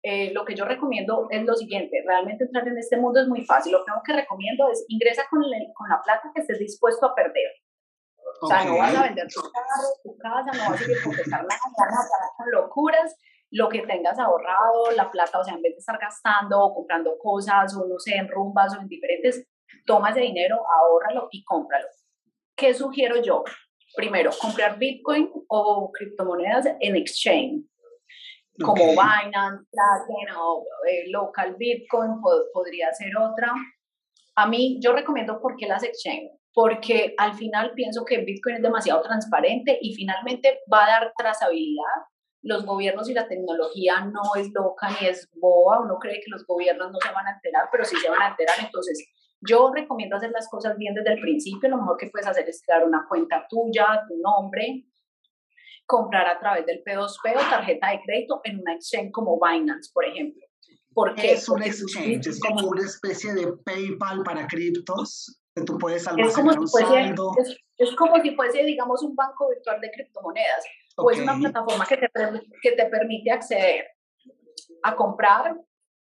eh, 0.03 0.33
lo 0.33 0.45
que 0.45 0.55
yo 0.55 0.65
recomiendo 0.65 1.29
es 1.31 1.45
lo 1.45 1.55
siguiente, 1.55 2.03
realmente 2.07 2.45
entrar 2.45 2.67
en 2.67 2.79
este 2.79 2.97
mundo 2.97 3.21
es 3.21 3.29
muy 3.29 3.45
fácil, 3.45 3.73
lo 3.73 3.85
primero 3.85 4.03
que 4.05 4.13
recomiendo 4.15 4.71
es 4.71 4.85
ingresa 4.89 5.25
con, 5.29 5.43
con 5.75 5.89
la 5.89 6.01
plata 6.03 6.31
que 6.35 6.41
estés 6.41 6.59
dispuesto 6.59 7.07
a 7.07 7.15
perder. 7.15 7.53
O 8.41 8.47
sea, 8.47 8.65
no 8.65 8.79
vas 8.79 8.95
a 8.95 9.03
vender 9.03 9.27
tu 9.29 9.43
carro, 9.43 9.89
tu 10.03 10.17
casa, 10.17 10.51
no 10.57 10.71
vas 10.71 10.81
a 10.81 10.91
ir 10.91 10.97
a 10.99 11.05
confesar 11.05 11.43
nada, 11.43 11.61
no 11.67 11.97
vas 11.97 12.07
a 12.07 12.37
con 12.37 12.51
locuras, 12.51 13.17
lo 13.51 13.69
que 13.69 13.81
tengas 13.81 14.19
ahorrado, 14.19 14.91
la 14.93 15.11
plata, 15.11 15.39
o 15.39 15.45
sea, 15.45 15.55
en 15.55 15.63
vez 15.63 15.75
de 15.75 15.79
estar 15.79 15.99
gastando 15.99 16.59
o 16.59 16.75
comprando 16.75 17.19
cosas 17.19 17.77
o 17.77 17.87
no 17.87 17.99
sé, 17.99 18.15
en 18.15 18.29
rumbas 18.29 18.75
o 18.75 18.81
en 18.81 18.89
diferentes, 18.89 19.47
toma 19.85 20.11
ese 20.11 20.21
dinero, 20.21 20.63
ahórralo 20.79 21.29
y 21.31 21.45
cómpralo. 21.45 21.87
¿Qué 22.57 22.73
sugiero 22.73 23.21
yo? 23.21 23.45
Primero, 23.97 24.31
comprar 24.41 24.79
Bitcoin 24.79 25.31
o 25.49 25.91
criptomonedas 25.93 26.67
en 26.79 26.97
exchange 26.97 27.70
como 28.65 28.91
Binance, 28.91 29.65
Kraken 29.71 30.37
o 30.39 30.65
eh, 30.89 31.11
Local 31.11 31.57
Bitcoin, 31.57 32.21
podría 32.53 32.93
ser 32.93 33.17
otra. 33.17 33.53
A 34.37 34.47
mí, 34.47 34.79
yo 34.83 34.93
recomiendo 34.93 35.41
por 35.41 35.57
qué 35.57 35.67
las 35.67 35.83
exchange, 35.83 36.31
porque 36.53 37.15
al 37.19 37.35
final 37.35 37.73
pienso 37.75 38.05
que 38.05 38.19
Bitcoin 38.19 38.57
es 38.57 38.63
demasiado 38.63 39.03
transparente 39.03 39.79
y 39.81 39.95
finalmente 39.95 40.61
va 40.73 40.85
a 40.85 40.89
dar 40.89 41.13
trazabilidad. 41.17 41.85
Los 42.43 42.65
gobiernos 42.65 43.09
y 43.11 43.15
la 43.15 43.29
tecnología 43.29 44.01
no 44.05 44.23
es 44.37 44.51
loca 44.55 44.89
ni 44.99 45.09
es 45.09 45.29
boba, 45.35 45.81
uno 45.81 45.99
cree 45.99 46.21
que 46.25 46.31
los 46.31 46.47
gobiernos 46.47 46.91
no 46.91 46.99
se 46.99 47.13
van 47.13 47.27
a 47.27 47.33
enterar, 47.33 47.69
pero 47.71 47.85
sí 47.85 47.97
se 47.97 48.09
van 48.09 48.23
a 48.23 48.29
enterar, 48.29 48.57
entonces 48.61 49.07
yo 49.43 49.71
recomiendo 49.75 50.17
hacer 50.17 50.31
las 50.31 50.49
cosas 50.49 50.77
bien 50.77 50.95
desde 50.95 51.13
el 51.13 51.21
principio, 51.21 51.69
lo 51.69 51.79
mejor 51.79 51.97
que 51.97 52.09
puedes 52.09 52.27
hacer 52.27 52.49
es 52.49 52.63
crear 52.65 52.85
una 52.85 53.07
cuenta 53.09 53.47
tuya, 53.49 54.05
tu 54.09 54.17
nombre, 54.17 54.85
comprar 55.91 56.29
a 56.29 56.39
través 56.39 56.65
del 56.67 56.85
P2P 56.85 57.35
o 57.35 57.51
tarjeta 57.51 57.91
de 57.91 58.01
crédito 58.03 58.41
en 58.45 58.61
una 58.61 58.75
exchange 58.75 59.11
como 59.11 59.39
Binance, 59.41 59.91
por 59.93 60.05
ejemplo. 60.05 60.41
Porque 60.95 61.33
es 61.33 61.49
un 61.49 61.63
exchange, 61.63 62.29
es 62.29 62.41
como 62.41 62.69
una 62.69 62.83
especie 62.83 63.35
de 63.35 63.53
PayPal 63.65 64.23
para 64.23 64.47
criptos, 64.47 65.41
que 65.55 65.63
tú 65.65 65.79
puedes 65.79 66.07
almacenar 66.07 66.31
es 66.31 66.37
como, 66.37 66.69
si 66.69 67.57
es, 67.79 67.97
como 67.97 68.23
si 68.23 68.37
fuese, 68.37 68.63
digamos, 68.63 69.03
un 69.03 69.17
banco 69.17 69.49
virtual 69.49 69.81
de 69.81 69.91
criptomonedas, 69.91 70.65
o 70.97 71.11
es 71.11 71.19
una 71.19 71.37
plataforma 71.37 71.85
que 71.87 71.97
te, 71.97 72.09
que 72.63 72.73
te 72.73 72.87
permite 72.87 73.33
acceder 73.33 73.87
a 74.85 74.95
comprar, 74.95 75.57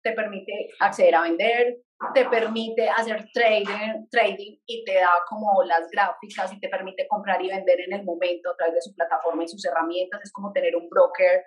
te 0.04 0.12
permite 0.12 0.70
acceder 0.80 1.16
a 1.16 1.22
vender, 1.22 1.78
te 2.14 2.26
permite 2.26 2.90
hacer 2.90 3.28
trading, 3.34 4.08
trading 4.12 4.58
y 4.66 4.84
te 4.86 4.96
da 4.96 5.10
como 5.28 5.64
las 5.64 5.90
gráficas 5.90 6.54
y 6.54 6.60
te 6.60 6.70
permite 6.70 7.08
comprar 7.08 7.42
y 7.42 7.50
vender 7.50 7.82
en 7.82 7.94
el 7.94 8.04
momento 8.04 8.52
a 8.52 8.56
través 8.56 8.76
de 8.76 8.82
su 8.82 8.94
plataforma 8.94 9.44
y 9.44 9.48
sus 9.48 9.66
herramientas. 9.66 10.22
Es 10.24 10.32
como 10.32 10.52
tener 10.52 10.76
un 10.76 10.90
broker 10.90 11.44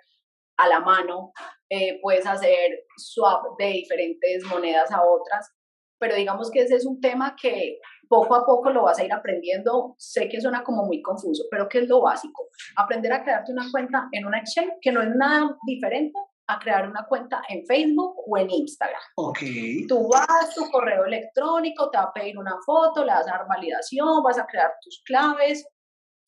a 0.57 0.67
la 0.67 0.81
mano. 0.81 1.31
Eh, 1.69 1.99
puedes 2.01 2.27
hacer 2.27 2.83
swap 2.97 3.57
de 3.57 3.67
diferentes 3.67 4.43
monedas 4.45 4.91
a 4.91 5.03
otras. 5.03 5.49
Pero 5.99 6.15
digamos 6.15 6.51
que 6.51 6.61
ese 6.61 6.75
es 6.75 6.85
un 6.85 6.99
tema 6.99 7.35
que 7.39 7.79
poco 8.09 8.35
a 8.35 8.45
poco 8.45 8.71
lo 8.71 8.83
vas 8.83 8.99
a 8.99 9.05
ir 9.05 9.13
aprendiendo. 9.13 9.95
Sé 9.97 10.27
que 10.27 10.41
suena 10.41 10.63
como 10.63 10.83
muy 10.83 11.01
confuso, 11.01 11.45
pero 11.49 11.69
¿qué 11.69 11.79
es 11.79 11.87
lo 11.87 12.01
básico? 12.01 12.49
Aprender 12.75 13.13
a 13.13 13.23
crearte 13.23 13.53
una 13.53 13.69
cuenta 13.71 14.09
en 14.11 14.25
una 14.25 14.39
exchange, 14.39 14.73
que 14.81 14.91
no 14.91 15.01
es 15.01 15.09
nada 15.15 15.55
diferente 15.65 16.19
a 16.53 16.59
crear 16.59 16.87
una 16.87 17.05
cuenta 17.07 17.41
en 17.49 17.65
Facebook 17.65 18.15
o 18.27 18.37
en 18.37 18.49
Instagram. 18.49 19.01
Ok. 19.15 19.39
Tú 19.87 20.09
vas, 20.09 20.53
tu 20.55 20.69
correo 20.69 21.05
electrónico, 21.05 21.89
te 21.89 21.97
va 21.97 22.05
a 22.05 22.13
pedir 22.13 22.37
una 22.37 22.55
foto, 22.65 23.03
le 23.03 23.11
vas 23.11 23.27
a 23.27 23.37
dar 23.37 23.47
validación, 23.47 24.23
vas 24.23 24.37
a 24.37 24.45
crear 24.45 24.71
tus 24.81 25.01
claves, 25.05 25.67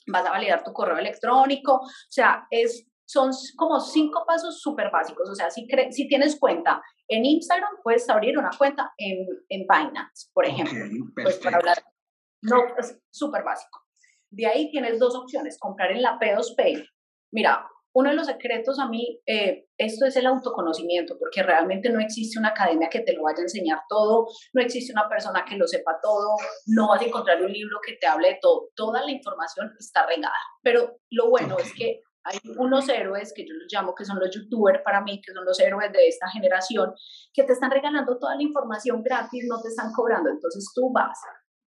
vas 0.08 0.26
a 0.26 0.32
validar 0.32 0.64
tu 0.64 0.74
correo 0.74 0.98
electrónico. 0.98 1.76
O 1.76 1.88
sea, 2.10 2.46
es, 2.50 2.88
son 3.06 3.32
como 3.58 3.80
cinco 3.80 4.24
pasos 4.26 4.60
súper 4.62 4.90
básicos. 4.92 5.30
O 5.30 5.36
sea, 5.36 5.50
si, 5.50 5.68
si 5.92 6.08
tienes 6.08 6.40
cuenta 6.40 6.82
en 7.08 7.26
Instagram, 7.26 7.76
puedes 7.84 8.10
abrir 8.10 8.38
una 8.38 8.52
cuenta 8.58 8.92
en, 8.98 9.26
en 9.50 9.62
Binance, 9.62 10.30
por 10.34 10.46
ejemplo. 10.46 10.80
pues 11.16 11.38
para 11.38 11.58
hablar, 11.58 11.84
no, 12.42 12.58
es 12.78 12.98
súper 13.12 13.44
básico. 13.44 13.80
De 14.30 14.48
ahí 14.48 14.72
tienes 14.72 15.00
dos 15.00 15.16
opciones, 15.16 15.58
comprar 15.60 15.92
en 15.92 16.02
la 16.02 16.18
P2P. 16.20 16.88
Mira, 17.32 17.68
uno 17.94 18.10
de 18.10 18.16
los 18.16 18.26
secretos 18.26 18.80
a 18.80 18.88
mí, 18.88 19.22
eh, 19.26 19.68
esto 19.78 20.06
es 20.06 20.16
el 20.16 20.26
autoconocimiento, 20.26 21.16
porque 21.20 21.44
realmente 21.44 21.90
no 21.90 22.00
existe 22.00 22.40
una 22.40 22.50
academia 22.50 22.90
que 22.90 23.02
te 23.02 23.14
lo 23.14 23.24
vaya 23.24 23.40
a 23.40 23.44
enseñar 23.44 23.82
todo, 23.88 24.28
no 24.54 24.62
existe 24.62 24.92
una 24.92 25.08
persona 25.08 25.46
que 25.48 25.56
lo 25.56 25.68
sepa 25.68 26.00
todo, 26.02 26.36
no 26.68 26.90
vas 26.90 27.02
a 27.02 27.06
encontrar 27.06 27.42
un 27.42 27.52
libro 27.52 27.78
que 27.86 27.94
te 27.94 28.08
hable 28.08 28.30
de 28.30 28.40
todo, 28.42 28.70
toda 28.76 29.04
la 29.04 29.12
información 29.12 29.72
está 29.80 30.08
regada. 30.08 30.34
Pero 30.64 30.98
lo 31.12 31.30
bueno 31.30 31.58
es 31.60 31.72
que 31.74 32.02
hay 32.24 32.40
unos 32.58 32.90
héroes 32.90 33.32
que 33.36 33.46
yo 33.46 33.54
los 33.54 33.72
llamo 33.72 33.94
que 33.94 34.06
son 34.06 34.20
los 34.20 34.34
youtubers 34.34 34.82
para 34.84 35.02
mí, 35.02 35.22
que 35.22 35.34
son 35.34 35.46
los 35.46 35.60
héroes 35.60 35.92
de 35.92 36.08
esta 36.08 36.28
generación, 36.30 36.94
que 37.32 37.44
te 37.44 37.54
están 37.54 37.70
regalando 37.70 38.18
toda 38.18 38.36
la 38.36 38.44
información 38.44 39.04
gratis, 39.04 39.46
no 39.48 39.62
te 39.62 39.68
están 39.68 39.92
cobrando. 39.92 40.30
Entonces 40.30 40.72
tú 40.74 40.92
vas, 40.92 41.20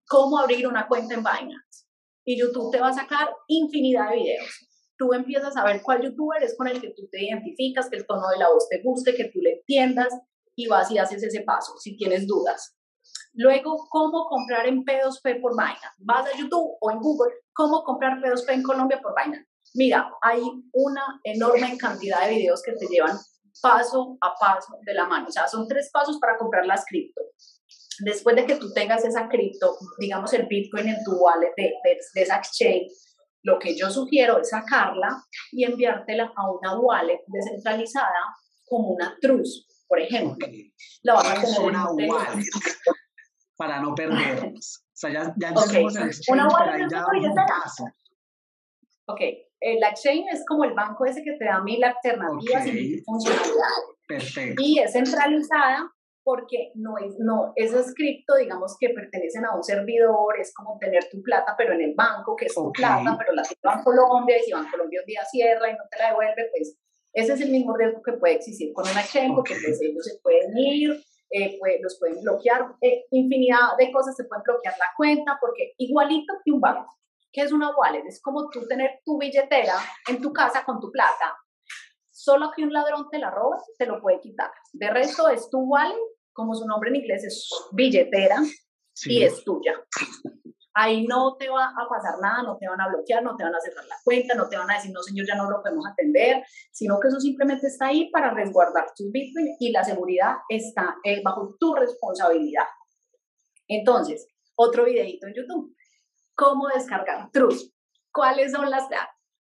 ¿cómo 0.08 0.38
abrir 0.38 0.66
una 0.66 0.88
cuenta 0.88 1.14
en 1.14 1.20
Binance? 1.20 1.86
Y 2.24 2.40
YouTube 2.40 2.72
te 2.72 2.80
va 2.80 2.88
a 2.88 2.92
sacar 2.92 3.28
infinidad 3.46 4.10
de 4.10 4.16
videos 4.16 4.66
tú 4.98 5.12
empiezas 5.12 5.56
a 5.56 5.64
ver 5.64 5.82
cuál 5.82 6.02
youtuber 6.02 6.42
es 6.42 6.56
con 6.56 6.68
el 6.68 6.80
que 6.80 6.90
tú 6.90 7.08
te 7.10 7.24
identificas, 7.24 7.88
que 7.88 7.96
el 7.96 8.06
tono 8.06 8.28
de 8.28 8.38
la 8.38 8.48
voz 8.48 8.68
te 8.68 8.82
guste, 8.82 9.14
que 9.14 9.30
tú 9.32 9.40
le 9.40 9.54
entiendas 9.54 10.12
y 10.54 10.66
vas 10.66 10.90
y 10.90 10.98
haces 10.98 11.22
ese 11.22 11.42
paso 11.42 11.76
si 11.78 11.96
tienes 11.96 12.26
dudas. 12.26 12.76
Luego, 13.34 13.86
¿cómo 13.90 14.26
comprar 14.26 14.66
en 14.66 14.84
P2P 14.84 15.40
por 15.40 15.52
Binance? 15.52 15.86
Vas 15.98 16.26
a 16.26 16.36
YouTube 16.36 16.76
o 16.80 16.90
en 16.90 16.98
Google, 16.98 17.32
¿cómo 17.52 17.84
comprar 17.84 18.18
P2P 18.20 18.52
en 18.52 18.62
Colombia 18.62 19.00
por 19.02 19.14
Binance? 19.14 19.46
Mira, 19.74 20.10
hay 20.22 20.40
una 20.72 21.20
enorme 21.24 21.76
cantidad 21.76 22.26
de 22.26 22.34
videos 22.34 22.62
que 22.62 22.72
te 22.72 22.86
llevan 22.86 23.16
paso 23.60 24.16
a 24.20 24.34
paso 24.34 24.78
de 24.82 24.94
la 24.94 25.06
mano. 25.06 25.26
O 25.28 25.32
sea, 25.32 25.46
son 25.48 25.68
tres 25.68 25.90
pasos 25.92 26.18
para 26.18 26.38
comprar 26.38 26.66
las 26.66 26.84
cripto. 26.86 27.20
Después 28.00 28.36
de 28.36 28.46
que 28.46 28.56
tú 28.56 28.72
tengas 28.72 29.04
esa 29.04 29.28
cripto, 29.28 29.76
digamos 29.98 30.32
el 30.32 30.46
Bitcoin 30.46 30.88
en 30.88 31.02
tu 31.04 31.12
wallet 31.12 31.52
de, 31.56 31.72
de, 31.84 31.98
de 32.14 32.22
esa 32.22 32.36
exchange, 32.36 32.92
lo 33.46 33.60
que 33.60 33.76
yo 33.76 33.88
sugiero 33.88 34.40
es 34.40 34.50
sacarla 34.50 35.24
y 35.52 35.64
enviártela 35.64 36.32
a 36.34 36.50
una 36.50 36.78
wallet 36.80 37.20
descentralizada 37.28 38.34
como 38.64 38.88
una 38.88 39.16
Trust, 39.20 39.70
por 39.86 40.00
ejemplo. 40.00 40.48
La 41.02 41.14
vas 41.14 41.28
a 41.28 41.42
como 41.42 41.68
una 41.68 41.88
wallet 41.92 42.44
para 43.56 43.80
no 43.80 43.94
perdernos. 43.94 44.82
O 44.82 44.90
sea, 44.92 45.10
ya, 45.10 45.34
ya 45.36 45.48
entendemos 45.48 45.96
el 45.96 46.06
exchange, 46.08 46.28
una 46.28 46.48
wallet 46.48 46.88
ya 46.90 47.06
un. 47.06 47.92
Ok, 49.08 49.20
el 49.60 49.82
exchange 49.84 50.26
es 50.32 50.44
como 50.44 50.64
el 50.64 50.74
banco 50.74 51.04
ese 51.06 51.22
que 51.22 51.36
te 51.38 51.44
da 51.44 51.62
mil 51.62 51.82
alternativas 51.84 52.66
y 52.66 52.72
mil 52.72 53.02
funcionalidades. 53.04 53.84
Perfecto. 54.08 54.62
Y 54.64 54.80
es 54.80 54.92
centralizada 54.92 55.88
porque 56.26 56.72
no 56.74 56.98
es, 56.98 57.14
no, 57.20 57.52
esos 57.54 57.94
cripto, 57.94 58.34
digamos, 58.34 58.76
que 58.80 58.88
pertenecen 58.88 59.44
a 59.44 59.54
un 59.54 59.62
servidor, 59.62 60.36
es 60.40 60.52
como 60.52 60.76
tener 60.80 61.08
tu 61.08 61.22
plata, 61.22 61.54
pero 61.56 61.72
en 61.72 61.82
el 61.82 61.94
banco, 61.94 62.34
que 62.34 62.46
es 62.46 62.54
tu 62.54 62.72
plata, 62.72 63.16
pero 63.16 63.32
la 63.32 63.44
tienes 63.44 63.78
en 63.78 63.84
Colombia, 63.84 64.36
y 64.36 64.42
si 64.42 64.50
Colombia 64.50 65.02
un 65.02 65.06
día 65.06 65.24
cierra 65.30 65.70
y 65.70 65.74
no 65.74 65.84
te 65.88 65.98
la 65.98 66.08
devuelve, 66.08 66.50
pues 66.50 66.76
ese 67.12 67.32
es 67.32 67.40
el 67.42 67.52
mismo 67.52 67.76
riesgo 67.76 68.02
que 68.02 68.14
puede 68.14 68.34
existir 68.34 68.72
con 68.72 68.90
una 68.90 69.02
exchange, 69.02 69.36
porque 69.36 69.54
pues 69.54 69.80
ellos 69.80 70.04
se 70.04 70.18
pueden 70.20 70.50
ir, 70.58 71.00
eh, 71.30 71.58
pues, 71.60 71.76
los 71.80 71.96
pueden 71.96 72.20
bloquear, 72.20 72.74
eh, 72.80 73.04
infinidad 73.12 73.76
de 73.78 73.92
cosas 73.92 74.16
se 74.16 74.24
pueden 74.24 74.42
bloquear 74.42 74.74
la 74.80 74.86
cuenta, 74.96 75.38
porque 75.40 75.74
igualito 75.78 76.34
que 76.44 76.50
un 76.50 76.60
banco, 76.60 76.92
que 77.32 77.42
es 77.42 77.52
una 77.52 77.70
wallet, 77.76 78.04
es 78.04 78.20
como 78.20 78.50
tú 78.50 78.66
tener 78.66 78.98
tu 79.04 79.16
billetera 79.16 79.76
en 80.08 80.20
tu 80.20 80.32
casa 80.32 80.64
con 80.64 80.80
tu 80.80 80.90
plata, 80.90 81.36
solo 82.10 82.50
que 82.50 82.64
un 82.64 82.72
ladrón 82.72 83.08
te 83.12 83.18
la 83.20 83.30
roba, 83.30 83.62
te 83.78 83.86
lo 83.86 84.00
puede 84.00 84.18
quitar. 84.18 84.50
De 84.72 84.90
resto 84.90 85.28
es 85.28 85.48
tu 85.50 85.60
wallet 85.60 86.15
como 86.36 86.54
su 86.54 86.66
nombre 86.66 86.90
en 86.90 86.96
inglés 86.96 87.24
es 87.24 87.48
billetera 87.72 88.36
y 89.06 89.22
es 89.22 89.42
tuya. 89.42 89.74
Ahí 90.74 91.06
no 91.06 91.36
te 91.36 91.48
va 91.48 91.68
a 91.70 91.88
pasar 91.88 92.18
nada, 92.20 92.42
no 92.42 92.58
te 92.58 92.68
van 92.68 92.78
a 92.78 92.88
bloquear, 92.88 93.22
no 93.22 93.34
te 93.34 93.44
van 93.44 93.54
a 93.54 93.60
cerrar 93.60 93.86
la 93.86 93.96
cuenta, 94.04 94.34
no 94.34 94.46
te 94.46 94.58
van 94.58 94.70
a 94.70 94.74
decir, 94.74 94.92
no 94.92 95.02
señor, 95.02 95.26
ya 95.26 95.34
no 95.34 95.50
lo 95.50 95.62
podemos 95.62 95.86
atender, 95.86 96.44
sino 96.70 97.00
que 97.00 97.08
eso 97.08 97.18
simplemente 97.18 97.66
está 97.66 97.86
ahí 97.86 98.10
para 98.10 98.34
resguardar 98.34 98.84
tus 98.94 99.10
bitcoins 99.10 99.56
y 99.58 99.72
la 99.72 99.82
seguridad 99.82 100.34
está 100.50 100.96
eh, 101.02 101.22
bajo 101.24 101.56
tu 101.58 101.74
responsabilidad. 101.74 102.66
Entonces, 103.66 104.28
otro 104.54 104.84
videito 104.84 105.26
en 105.26 105.34
YouTube. 105.34 105.74
¿Cómo 106.34 106.68
descargar 106.68 107.30
Trust? 107.32 107.72
¿Cuáles 108.12 108.52
son 108.52 108.68
las 108.68 108.84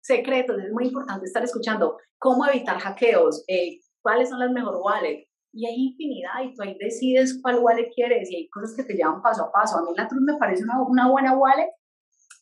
secretos? 0.02 0.62
Es 0.62 0.72
muy 0.72 0.86
importante 0.86 1.26
estar 1.26 1.44
escuchando. 1.44 1.98
¿Cómo 2.20 2.46
evitar 2.46 2.78
hackeos? 2.80 3.44
Eh, 3.48 3.80
¿Cuáles 4.04 4.30
son 4.30 4.40
las 4.40 4.52
mejores 4.52 4.80
wallets? 4.84 5.33
Y 5.54 5.68
hay 5.68 5.76
infinidad 5.76 6.42
y 6.44 6.54
tú 6.54 6.64
ahí 6.64 6.76
decides 6.80 7.40
cuál 7.42 7.60
wallet 7.60 7.92
quieres 7.94 8.30
y 8.32 8.36
hay 8.36 8.50
cosas 8.50 8.76
que 8.76 8.84
te 8.84 8.96
llevan 8.96 9.22
paso 9.22 9.46
a 9.46 9.52
paso. 9.52 9.78
A 9.78 9.84
mí 9.84 9.92
la 9.96 10.08
Trust 10.08 10.26
me 10.26 10.38
parece 10.38 10.64
una, 10.64 10.82
una 10.82 11.10
buena 11.10 11.38
wallet 11.38 11.70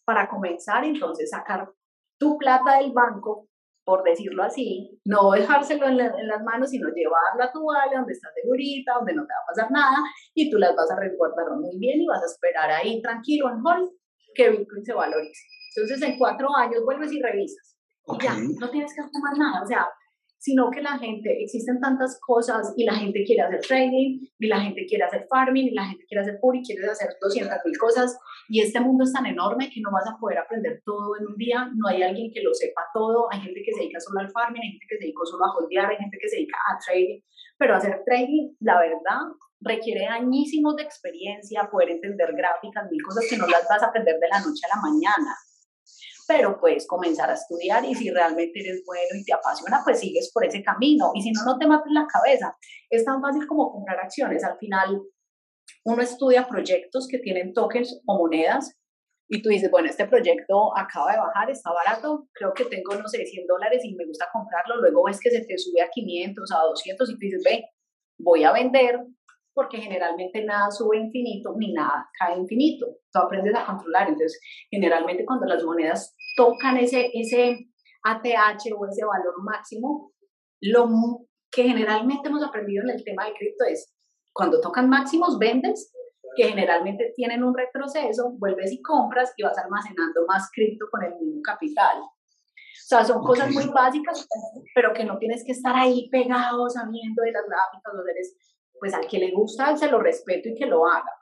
para 0.05 0.29
comenzar, 0.29 0.83
entonces 0.85 1.29
sacar 1.29 1.69
tu 2.17 2.37
plata 2.37 2.77
del 2.77 2.93
banco, 2.93 3.49
por 3.83 4.03
decirlo 4.03 4.43
así, 4.43 4.97
no 5.03 5.31
dejárselo 5.31 5.87
en, 5.87 5.97
las 5.97 6.43
manos, 6.43 6.69
sino 6.69 6.87
llevarlo 6.89 7.43
a 7.43 7.51
tu 7.51 7.59
wallet 7.59 7.97
donde 7.97 8.13
está 8.13 8.29
segurita, 8.33 8.93
donde 8.95 9.13
no 9.13 9.23
te 9.23 9.33
va 9.33 9.43
a 9.43 9.47
pasar 9.47 9.71
nada 9.71 9.97
y 10.33 10.49
tú 10.49 10.57
las 10.57 10.73
vas 10.75 10.89
a 10.89 10.99
resguardar 10.99 11.57
muy 11.59 11.77
bien 11.79 11.99
y 12.01 12.07
vas 12.07 12.23
a 12.23 12.27
esperar 12.27 12.71
ahí 12.71 13.01
tranquilo 13.01 13.49
en 13.49 13.65
hold 13.65 13.91
que 14.33 14.51
Bitcoin 14.51 14.85
se 14.85 14.93
valorice. 14.93 15.45
Entonces 15.75 16.01
en 16.01 16.17
cuatro 16.17 16.47
años 16.55 16.81
vuelves 16.85 17.11
y 17.11 17.21
revisas. 17.21 17.77
Y 18.07 18.23
ya, 18.23 18.35
no 18.59 18.69
tienes 18.69 18.93
que 18.95 19.01
hacer 19.01 19.21
más 19.21 19.37
nada. 19.37 19.63
O 19.63 19.67
sea, 19.67 19.87
sino 20.41 20.71
que 20.71 20.81
la 20.81 20.97
gente, 20.97 21.43
existen 21.43 21.79
tantas 21.79 22.19
cosas 22.19 22.73
y 22.75 22.83
la 22.83 22.95
gente 22.95 23.23
quiere 23.23 23.43
hacer 23.43 23.61
trading, 23.61 24.25
y 24.39 24.47
la 24.47 24.59
gente 24.59 24.87
quiere 24.87 25.03
hacer 25.03 25.27
farming, 25.29 25.67
y 25.67 25.75
la 25.75 25.85
gente 25.85 26.03
quiere 26.07 26.21
hacer 26.23 26.39
puri, 26.41 26.63
quiere 26.63 26.83
hacer 26.89 27.09
200 27.21 27.59
mil 27.63 27.77
cosas, 27.77 28.17
y 28.49 28.59
este 28.59 28.79
mundo 28.79 29.03
es 29.03 29.13
tan 29.13 29.27
enorme 29.27 29.69
que 29.71 29.81
no 29.81 29.91
vas 29.91 30.07
a 30.09 30.17
poder 30.19 30.39
aprender 30.39 30.81
todo 30.83 31.15
en 31.19 31.27
un 31.27 31.37
día, 31.37 31.69
no 31.75 31.87
hay 31.87 32.01
alguien 32.01 32.31
que 32.33 32.41
lo 32.41 32.55
sepa 32.55 32.81
todo, 32.91 33.27
hay 33.31 33.39
gente 33.41 33.61
que 33.63 33.71
se 33.71 33.81
dedica 33.81 33.99
solo 33.99 34.19
al 34.19 34.31
farming, 34.31 34.63
hay 34.63 34.71
gente 34.71 34.85
que 34.89 34.97
se 34.97 35.03
dedica 35.03 35.21
solo 35.25 35.45
a 35.45 35.53
holdear, 35.53 35.91
hay 35.91 35.97
gente 35.97 36.17
que 36.19 36.27
se 36.27 36.35
dedica 36.37 36.57
a 36.57 36.79
trading, 36.83 37.21
pero 37.59 37.75
hacer 37.75 38.01
trading, 38.03 38.55
la 38.61 38.79
verdad, 38.79 39.21
requiere 39.59 40.07
añísimos 40.07 40.75
de 40.75 40.81
experiencia, 40.81 41.69
poder 41.71 41.91
entender 41.91 42.33
gráficas, 42.33 42.89
mil 42.89 43.03
cosas 43.03 43.27
que 43.29 43.37
no 43.37 43.45
las 43.45 43.67
vas 43.69 43.83
a 43.83 43.93
aprender 43.93 44.17
de 44.17 44.27
la 44.27 44.39
noche 44.39 44.65
a 44.65 44.75
la 44.75 44.81
mañana 44.81 45.37
pero 46.31 46.57
puedes 46.59 46.87
comenzar 46.87 47.29
a 47.29 47.33
estudiar 47.33 47.83
y 47.83 47.93
si 47.93 48.09
realmente 48.09 48.61
eres 48.61 48.83
bueno 48.85 49.19
y 49.19 49.23
te 49.25 49.33
apasiona, 49.33 49.81
pues 49.83 49.99
sigues 49.99 50.31
por 50.33 50.45
ese 50.45 50.63
camino 50.63 51.11
y 51.13 51.21
si 51.21 51.31
no, 51.31 51.43
no 51.43 51.57
te 51.57 51.67
mates 51.67 51.91
la 51.91 52.07
cabeza. 52.07 52.55
Es 52.89 53.03
tan 53.03 53.21
fácil 53.21 53.45
como 53.47 53.69
comprar 53.71 53.99
acciones. 53.99 54.43
Al 54.43 54.57
final, 54.57 55.01
uno 55.83 56.01
estudia 56.01 56.47
proyectos 56.47 57.07
que 57.09 57.19
tienen 57.19 57.53
tokens 57.53 58.01
o 58.05 58.17
monedas 58.17 58.77
y 59.27 59.41
tú 59.41 59.49
dices, 59.49 59.69
bueno, 59.69 59.89
este 59.89 60.07
proyecto 60.07 60.77
acaba 60.77 61.11
de 61.11 61.17
bajar, 61.17 61.49
está 61.49 61.71
barato, 61.71 62.27
creo 62.33 62.53
que 62.53 62.65
tengo, 62.65 62.95
no 62.95 63.07
sé, 63.07 63.25
100 63.25 63.47
dólares 63.47 63.83
y 63.83 63.95
me 63.95 64.05
gusta 64.05 64.27
comprarlo, 64.31 64.77
luego 64.77 65.03
ves 65.05 65.19
que 65.19 65.31
se 65.31 65.43
te 65.45 65.57
sube 65.57 65.81
a 65.81 65.89
500, 65.89 66.51
a 66.51 66.59
200 66.63 67.09
y 67.09 67.13
tú 67.13 67.19
dices, 67.19 67.43
ve, 67.43 67.65
voy 68.19 68.43
a 68.43 68.53
vender 68.53 68.99
porque 69.61 69.77
generalmente 69.77 70.43
nada 70.43 70.71
sube 70.71 70.97
infinito 70.97 71.53
ni 71.55 71.71
nada 71.71 72.09
cae 72.17 72.35
infinito. 72.35 72.87
Tú 73.11 73.19
aprendes 73.19 73.53
a 73.53 73.63
controlar. 73.63 74.07
Entonces, 74.07 74.41
generalmente 74.71 75.23
cuando 75.23 75.45
las 75.45 75.63
monedas 75.63 76.15
tocan 76.35 76.77
ese, 76.77 77.11
ese 77.13 77.69
ATH 78.03 78.73
o 78.75 78.87
ese 78.87 79.05
valor 79.05 79.35
máximo, 79.43 80.13
lo 80.61 80.89
que 81.51 81.63
generalmente 81.63 82.29
hemos 82.29 82.43
aprendido 82.43 82.83
en 82.85 82.89
el 82.97 83.03
tema 83.03 83.25
de 83.25 83.33
cripto 83.33 83.65
es 83.65 83.93
cuando 84.33 84.59
tocan 84.61 84.89
máximos, 84.89 85.37
vendes, 85.37 85.93
que 86.35 86.45
generalmente 86.45 87.11
tienen 87.15 87.43
un 87.43 87.55
retroceso, 87.55 88.31
vuelves 88.39 88.71
y 88.71 88.81
compras 88.81 89.31
y 89.37 89.43
vas 89.43 89.57
almacenando 89.59 90.25
más 90.27 90.49
cripto 90.51 90.87
con 90.89 91.03
el 91.03 91.13
mismo 91.19 91.41
capital. 91.43 91.99
O 91.99 92.07
sea, 92.87 93.05
son 93.05 93.21
cosas 93.21 93.51
muy 93.51 93.67
básicas, 93.67 94.27
pero 94.73 94.91
que 94.93 95.03
no 95.03 95.19
tienes 95.19 95.43
que 95.45 95.51
estar 95.51 95.75
ahí 95.75 96.09
pegado 96.09 96.67
sabiendo 96.67 97.21
de 97.21 97.31
las 97.31 97.43
gráficas, 97.45 97.93
los 97.93 98.07
eres 98.07 98.35
pues 98.81 98.95
al 98.95 99.07
que 99.07 99.19
le 99.19 99.31
gusta 99.31 99.77
se 99.77 99.89
lo 99.91 99.99
respeto 99.99 100.49
y 100.49 100.55
que 100.55 100.65
lo 100.65 100.87
haga. 100.87 101.13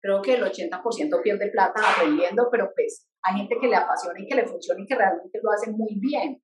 Creo 0.00 0.22
que 0.22 0.34
el 0.34 0.44
80% 0.44 1.22
pierde 1.22 1.50
plata 1.50 1.80
aprendiendo, 1.92 2.48
pero 2.52 2.70
pues 2.72 3.08
hay 3.22 3.38
gente 3.38 3.56
que 3.60 3.66
le 3.66 3.74
apasiona 3.74 4.20
y 4.20 4.28
que 4.28 4.36
le 4.36 4.46
funciona 4.46 4.80
y 4.80 4.86
que 4.86 4.94
realmente 4.94 5.40
lo 5.42 5.50
hace 5.50 5.72
muy 5.72 5.98
bien, 5.98 6.40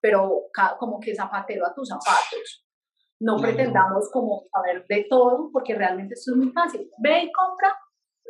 pero 0.00 0.46
como 0.80 0.98
que 0.98 1.14
zapatero 1.14 1.64
a 1.66 1.72
tus 1.72 1.88
zapatos. 1.88 2.66
No 3.20 3.36
pretendamos 3.36 4.10
como 4.12 4.46
saber 4.52 4.84
de 4.88 5.06
todo, 5.08 5.50
porque 5.52 5.76
realmente 5.76 6.14
esto 6.14 6.32
es 6.32 6.36
muy 6.36 6.50
fácil. 6.50 6.90
Ve 6.98 7.24
y 7.24 7.32
compra 7.32 7.78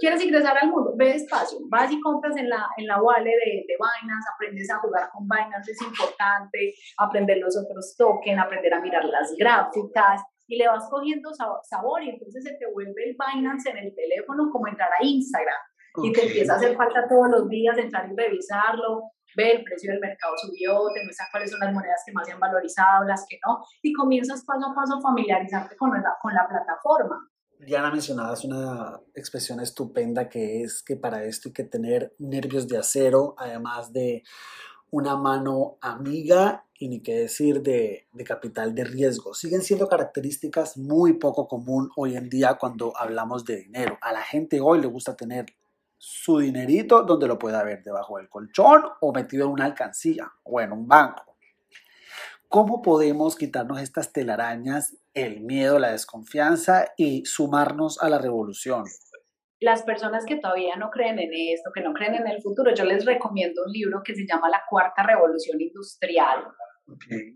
¿Quieres 0.01 0.25
ingresar 0.25 0.57
al 0.57 0.71
mundo? 0.71 0.95
Ve 0.97 1.13
despacio, 1.13 1.59
vas 1.69 1.93
y 1.93 2.01
compras 2.01 2.35
en 2.39 2.49
la, 2.49 2.67
en 2.79 2.87
la 2.87 3.03
wallet 3.03 3.37
de, 3.37 3.65
de 3.69 3.77
Binance, 3.77 4.31
aprendes 4.35 4.71
a 4.71 4.79
jugar 4.79 5.11
con 5.13 5.29
Binance, 5.29 5.73
es 5.73 5.83
importante, 5.83 6.75
aprender 6.97 7.37
los 7.37 7.55
otros 7.59 7.95
tokens, 7.99 8.41
aprender 8.41 8.73
a 8.73 8.81
mirar 8.81 9.05
las 9.05 9.35
gráficas, 9.37 10.23
y 10.51 10.57
le 10.57 10.67
vas 10.67 10.89
cogiendo 10.91 11.31
sabor 11.63 12.03
y 12.03 12.11
entonces 12.11 12.43
se 12.43 12.55
te 12.55 12.67
vuelve 12.73 13.11
el 13.11 13.17
Binance 13.17 13.71
en 13.71 13.79
el 13.79 13.95
teléfono 13.95 14.51
como 14.51 14.67
entrar 14.67 14.91
a 14.99 15.05
Instagram 15.05 15.63
y 16.03 16.13
te 16.13 16.27
empieza 16.27 16.55
a 16.55 16.57
hacer 16.57 16.77
falta 16.77 17.07
todos 17.09 17.31
los 17.31 17.49
días 17.49 17.79
entrar 17.79 18.11
y 18.11 18.17
revisarlo, 18.17 19.13
ver 19.37 19.59
el 19.59 19.65
precio 19.65 19.93
del 19.93 20.01
mercado 20.01 20.35
subió, 20.37 20.89
te 20.93 21.05
muestra 21.05 21.27
cuáles 21.31 21.53
son 21.53 21.61
las 21.61 21.73
monedas 21.73 22.03
que 22.05 22.13
más 22.13 22.27
se 22.27 22.33
han 22.33 22.41
valorizado, 22.41 23.05
las 23.05 23.25
que 23.29 23.39
no, 23.47 23.65
y 23.81 23.93
comienzas 23.93 24.45
paso 24.45 24.67
a 24.67 24.75
paso 24.75 24.97
a 24.97 25.01
familiarizarte 25.01 25.77
con 25.77 25.93
la, 25.93 26.17
con 26.21 26.35
la 26.35 26.49
plataforma. 26.49 27.31
Diana 27.61 27.93
mencionabas 27.93 28.45
una 28.45 29.01
expresión 29.15 29.61
estupenda 29.61 30.29
que 30.29 30.63
es 30.63 30.83
que 30.83 30.97
para 30.97 31.23
esto 31.23 31.51
hay 31.51 31.53
que 31.53 31.65
tener 31.65 32.13
nervios 32.19 32.67
de 32.67 32.79
acero, 32.79 33.35
además 33.39 33.93
de 33.93 34.25
una 34.91 35.17
mano 35.17 35.79
amiga 35.81 36.65
y 36.81 36.89
ni 36.89 37.03
qué 37.03 37.15
decir 37.15 37.61
de, 37.61 38.09
de, 38.11 38.25
capital 38.25 38.75
de 38.75 38.85
riesgo. 38.85 39.35
Siguen 39.35 39.61
siendo 39.61 39.87
características 39.87 40.79
muy 40.79 41.13
poco 41.13 41.47
común 41.47 41.91
hoy 41.95 42.17
en 42.17 42.31
día 42.31 42.55
cuando 42.55 42.95
hablamos 42.97 43.45
de 43.45 43.57
dinero. 43.57 43.99
A 44.01 44.15
la 44.15 44.23
gente 44.23 44.61
hoy 44.63 44.81
le 44.81 44.87
gusta 44.87 45.15
tener 45.15 45.45
su 45.99 46.39
dinerito 46.39 47.03
donde 47.03 47.29
lo 47.29 47.39
pueda 47.39 47.63
ver, 47.63 47.83
debajo 47.83 48.17
del 48.17 48.31
colchón 48.31 48.83
o 49.03 49.13
metido 49.13 49.45
en 49.45 49.53
una 49.53 49.67
alcancía 49.67 50.33
o 50.43 50.59
en 50.63 50.73
un 50.73 50.89
banco. 50.89 51.37
¿Cómo 52.49 52.81
podemos 52.81 53.37
quitarnos 53.37 53.83
estas 53.83 54.15
telarañas, 54.15 54.97
el 55.13 55.43
miedo, 55.43 55.79
la 55.79 55.93
desconfianza 55.93 56.87
y 56.97 57.27
sumarnos 57.27 58.03
a 58.03 58.09
la 58.09 58.17
revolución? 58.17 58.85
las 59.61 59.83
personas 59.83 60.25
que 60.25 60.37
todavía 60.37 60.75
no 60.77 60.91
creen 60.91 61.19
en 61.19 61.31
esto, 61.53 61.71
que 61.73 61.83
no 61.83 61.93
creen 61.93 62.15
en 62.15 62.27
el 62.27 62.41
futuro, 62.41 62.75
yo 62.75 62.85
les 62.85 63.05
recomiendo 63.05 63.63
un 63.67 63.73
libro 63.73 64.01
que 64.03 64.15
se 64.15 64.27
llama 64.27 64.49
La 64.49 64.63
Cuarta 64.69 65.03
Revolución 65.03 65.61
Industrial, 65.61 66.45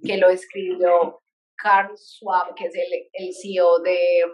que 0.02 0.16
lo 0.16 0.28
escribió 0.28 1.20
Carl 1.56 1.96
Schwab, 1.96 2.54
que 2.54 2.66
es 2.66 2.75
el, 2.75 3.08
el 3.12 3.34
CEO 3.34 3.78
de, 3.80 4.25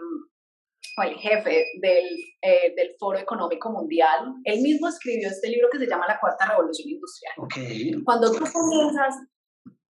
o 0.97 1.03
el 1.03 1.15
jefe 1.15 1.65
del, 1.81 2.05
eh, 2.41 2.73
del 2.75 2.95
Foro 2.99 3.19
Económico 3.19 3.71
Mundial. 3.71 4.33
Él 4.43 4.61
mismo 4.61 4.87
escribió 4.87 5.29
este 5.29 5.49
libro 5.49 5.69
que 5.71 5.79
se 5.79 5.87
llama 5.87 6.07
La 6.07 6.19
Cuarta 6.19 6.49
Revolución 6.49 6.89
Industrial. 6.89 8.03
Cuando 8.03 8.31
tú 8.31 8.43
comienzas 8.51 9.15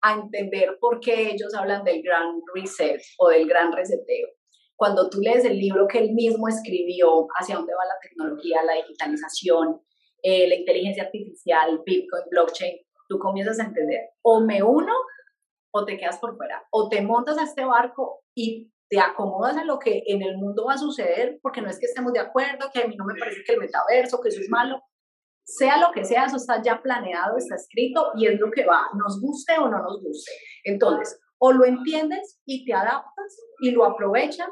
a 0.01 0.13
entender 0.13 0.78
por 0.80 1.00
qué 1.00 1.30
ellos 1.32 1.54
hablan 1.54 1.84
del 1.84 2.01
gran 2.01 2.42
reset 2.54 3.01
o 3.20 3.30
del 3.30 3.48
gran 3.48 3.72
reseteo, 3.72 4.30
cuando 4.75 5.10
tú 5.10 5.20
lees 5.22 5.46
el 5.46 5.60
libro 5.60 5.88
que 5.88 6.00
él 6.00 6.12
mismo 6.13 6.48
escribió, 6.48 7.28
hacia 7.40 7.56
dónde 7.56 7.74
va 7.74 7.86
la 7.86 8.00
tecnología, 8.01 8.63
la 8.63 8.74
digitalización, 8.74 9.80
eh, 10.24 10.48
la 10.48 10.56
inteligencia 10.56 11.04
artificial, 11.04 11.82
Bitcoin, 11.86 12.24
blockchain, 12.32 12.78
tú 13.08 13.20
comienzas 13.20 13.60
a 13.60 13.66
entender, 13.66 14.10
o 14.24 14.42
me 14.42 14.63
uno 14.63 14.94
o 15.72 15.86
te 15.86 15.98
quedas 15.98 16.20
por 16.20 16.36
fuera, 16.36 16.63
o 16.72 16.90
te 16.90 17.01
montas 17.01 17.38
a 17.38 17.44
este 17.44 17.66
barco 17.66 18.24
y 18.36 18.72
te 18.90 19.00
acomodas 19.00 19.56
a 19.56 19.63
lo 19.63 19.80
que 19.80 20.04
en 20.06 20.22
el 20.22 20.38
mundo 20.38 20.66
va 20.66 20.74
a 20.74 20.78
suceder, 20.78 21.40
porque 21.42 21.62
no 21.62 21.70
es 21.70 21.80
que 21.80 21.86
estemos 21.86 22.12
de 22.12 22.20
acuerdo, 22.20 22.70
que 22.74 22.84
a 22.84 22.88
mí 22.88 22.96
no 22.98 23.06
me 23.06 23.16
parece 23.16 23.42
que 23.46 23.54
el 23.54 23.60
metaverso, 23.60 24.20
que 24.20 24.30
eso 24.30 24.42
es 24.42 24.50
malo, 24.50 24.82
sea 25.46 25.78
lo 25.78 25.92
que 25.94 26.04
sea, 26.04 26.25
eso 26.25 26.36
está 26.36 26.62
ya 26.62 26.82
planeado, 26.82 27.38
está 27.38 27.56
escrito 27.56 28.12
y 28.16 28.28
es 28.28 28.40
lo 28.40 28.51
que 28.51 28.66
va, 28.66 28.90
nos 28.96 29.22
guste 29.22 29.58
o 29.58 29.70
no 29.70 29.82
nos 29.82 30.01
guste. 30.01 30.32
Entonces, 30.66 31.20
o 31.40 31.51
lo 31.51 31.66
entiendes 31.66 32.40
y 32.46 32.66
te 32.66 32.74
adaptas 32.74 33.38
y 33.62 33.72
lo 33.72 33.86
aprovechas, 33.86 34.50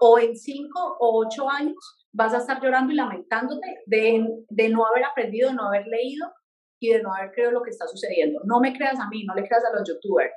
o 0.00 0.18
en 0.18 0.36
cinco 0.36 0.96
o 0.98 1.24
ocho 1.24 1.48
años 1.48 1.76
vas 2.12 2.34
a 2.34 2.38
estar 2.38 2.60
llorando 2.62 2.92
y 2.92 2.96
lamentándote 2.96 3.82
de, 3.86 4.26
de 4.48 4.68
no 4.68 4.86
haber 4.86 5.04
aprendido, 5.04 5.50
de 5.50 5.54
no 5.54 5.66
haber 5.66 5.86
leído 5.86 6.32
y 6.80 6.92
de 6.92 7.02
no 7.02 7.14
haber 7.14 7.32
creído 7.32 7.52
lo 7.52 7.62
que 7.62 7.70
está 7.70 7.86
sucediendo. 7.86 8.40
No 8.44 8.60
me 8.60 8.76
creas 8.76 8.98
a 8.98 9.08
mí, 9.08 9.24
no 9.24 9.34
le 9.34 9.46
creas 9.46 9.64
a 9.64 9.76
los 9.76 9.88
youtubers, 9.88 10.32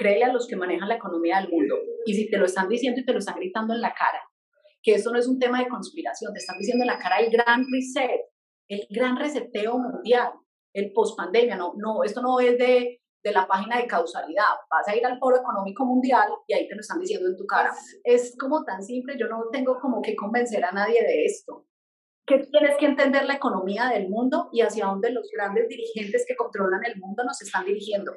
créele 0.00 0.24
a 0.24 0.32
los 0.32 0.48
que 0.48 0.56
manejan 0.56 0.88
la 0.88 0.96
economía 0.96 1.40
del 1.40 1.50
mundo. 1.50 1.76
Y 2.06 2.14
si 2.14 2.30
te 2.30 2.38
lo 2.38 2.46
están 2.46 2.68
diciendo 2.68 3.00
y 3.00 3.04
te 3.04 3.12
lo 3.12 3.18
están 3.18 3.36
gritando 3.36 3.74
en 3.74 3.82
la 3.82 3.92
cara, 3.92 4.22
que 4.82 4.94
esto 4.94 5.12
no 5.12 5.18
es 5.18 5.28
un 5.28 5.38
tema 5.38 5.58
de 5.58 5.68
conspiración, 5.68 6.32
te 6.32 6.38
están 6.38 6.58
diciendo 6.58 6.84
en 6.84 6.88
la 6.88 6.98
cara 6.98 7.18
el 7.18 7.30
gran 7.30 7.66
reset, 7.70 8.22
el 8.68 8.86
gran 8.88 9.18
reseteo 9.18 9.76
mundial, 9.76 10.32
el 10.72 10.90
post 10.94 11.18
pandemia, 11.18 11.56
no, 11.56 11.74
no, 11.76 12.02
esto 12.02 12.22
no 12.22 12.40
es 12.40 12.56
de 12.56 13.00
de 13.22 13.32
la 13.32 13.46
página 13.46 13.76
de 13.78 13.86
causalidad. 13.86 14.56
Vas 14.70 14.88
a 14.88 14.96
ir 14.96 15.04
al 15.04 15.18
Foro 15.18 15.36
Económico 15.36 15.84
Mundial 15.84 16.28
y 16.46 16.54
ahí 16.54 16.66
te 16.66 16.74
lo 16.74 16.80
están 16.80 17.00
diciendo 17.00 17.28
en 17.28 17.36
tu 17.36 17.46
cara. 17.46 17.70
Es 18.02 18.34
como 18.38 18.64
tan 18.64 18.82
simple, 18.82 19.16
yo 19.18 19.28
no 19.28 19.44
tengo 19.52 19.78
como 19.78 20.00
que 20.00 20.16
convencer 20.16 20.64
a 20.64 20.72
nadie 20.72 21.02
de 21.02 21.24
esto. 21.26 21.66
Que 22.26 22.38
tienes 22.38 22.76
que 22.78 22.86
entender 22.86 23.24
la 23.24 23.34
economía 23.34 23.88
del 23.88 24.08
mundo 24.08 24.48
y 24.52 24.62
hacia 24.62 24.86
dónde 24.86 25.10
los 25.10 25.28
grandes 25.36 25.68
dirigentes 25.68 26.24
que 26.26 26.36
controlan 26.36 26.84
el 26.84 26.98
mundo 26.98 27.24
nos 27.24 27.40
están 27.42 27.66
dirigiendo. 27.66 28.12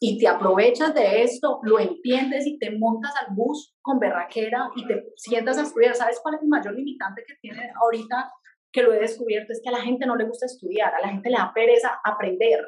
Y 0.00 0.18
te 0.18 0.28
aprovechas 0.28 0.94
de 0.94 1.22
esto, 1.22 1.58
lo 1.62 1.80
entiendes 1.80 2.46
y 2.46 2.58
te 2.58 2.70
montas 2.70 3.12
al 3.20 3.34
bus 3.34 3.74
con 3.82 3.98
berraquera 3.98 4.70
y 4.76 4.86
te 4.86 5.06
sientas 5.16 5.58
a 5.58 5.62
estudiar. 5.62 5.94
¿Sabes 5.94 6.20
cuál 6.22 6.36
es 6.36 6.42
el 6.42 6.48
mayor 6.48 6.74
limitante 6.74 7.24
que 7.26 7.34
tiene 7.40 7.72
ahorita 7.82 8.32
que 8.70 8.82
lo 8.82 8.92
he 8.92 9.00
descubierto? 9.00 9.52
Es 9.52 9.60
que 9.62 9.70
a 9.70 9.72
la 9.72 9.82
gente 9.82 10.06
no 10.06 10.14
le 10.14 10.26
gusta 10.26 10.46
estudiar, 10.46 10.94
a 10.94 11.00
la 11.00 11.08
gente 11.08 11.30
le 11.30 11.36
da 11.36 11.52
pereza 11.52 12.00
aprender 12.04 12.60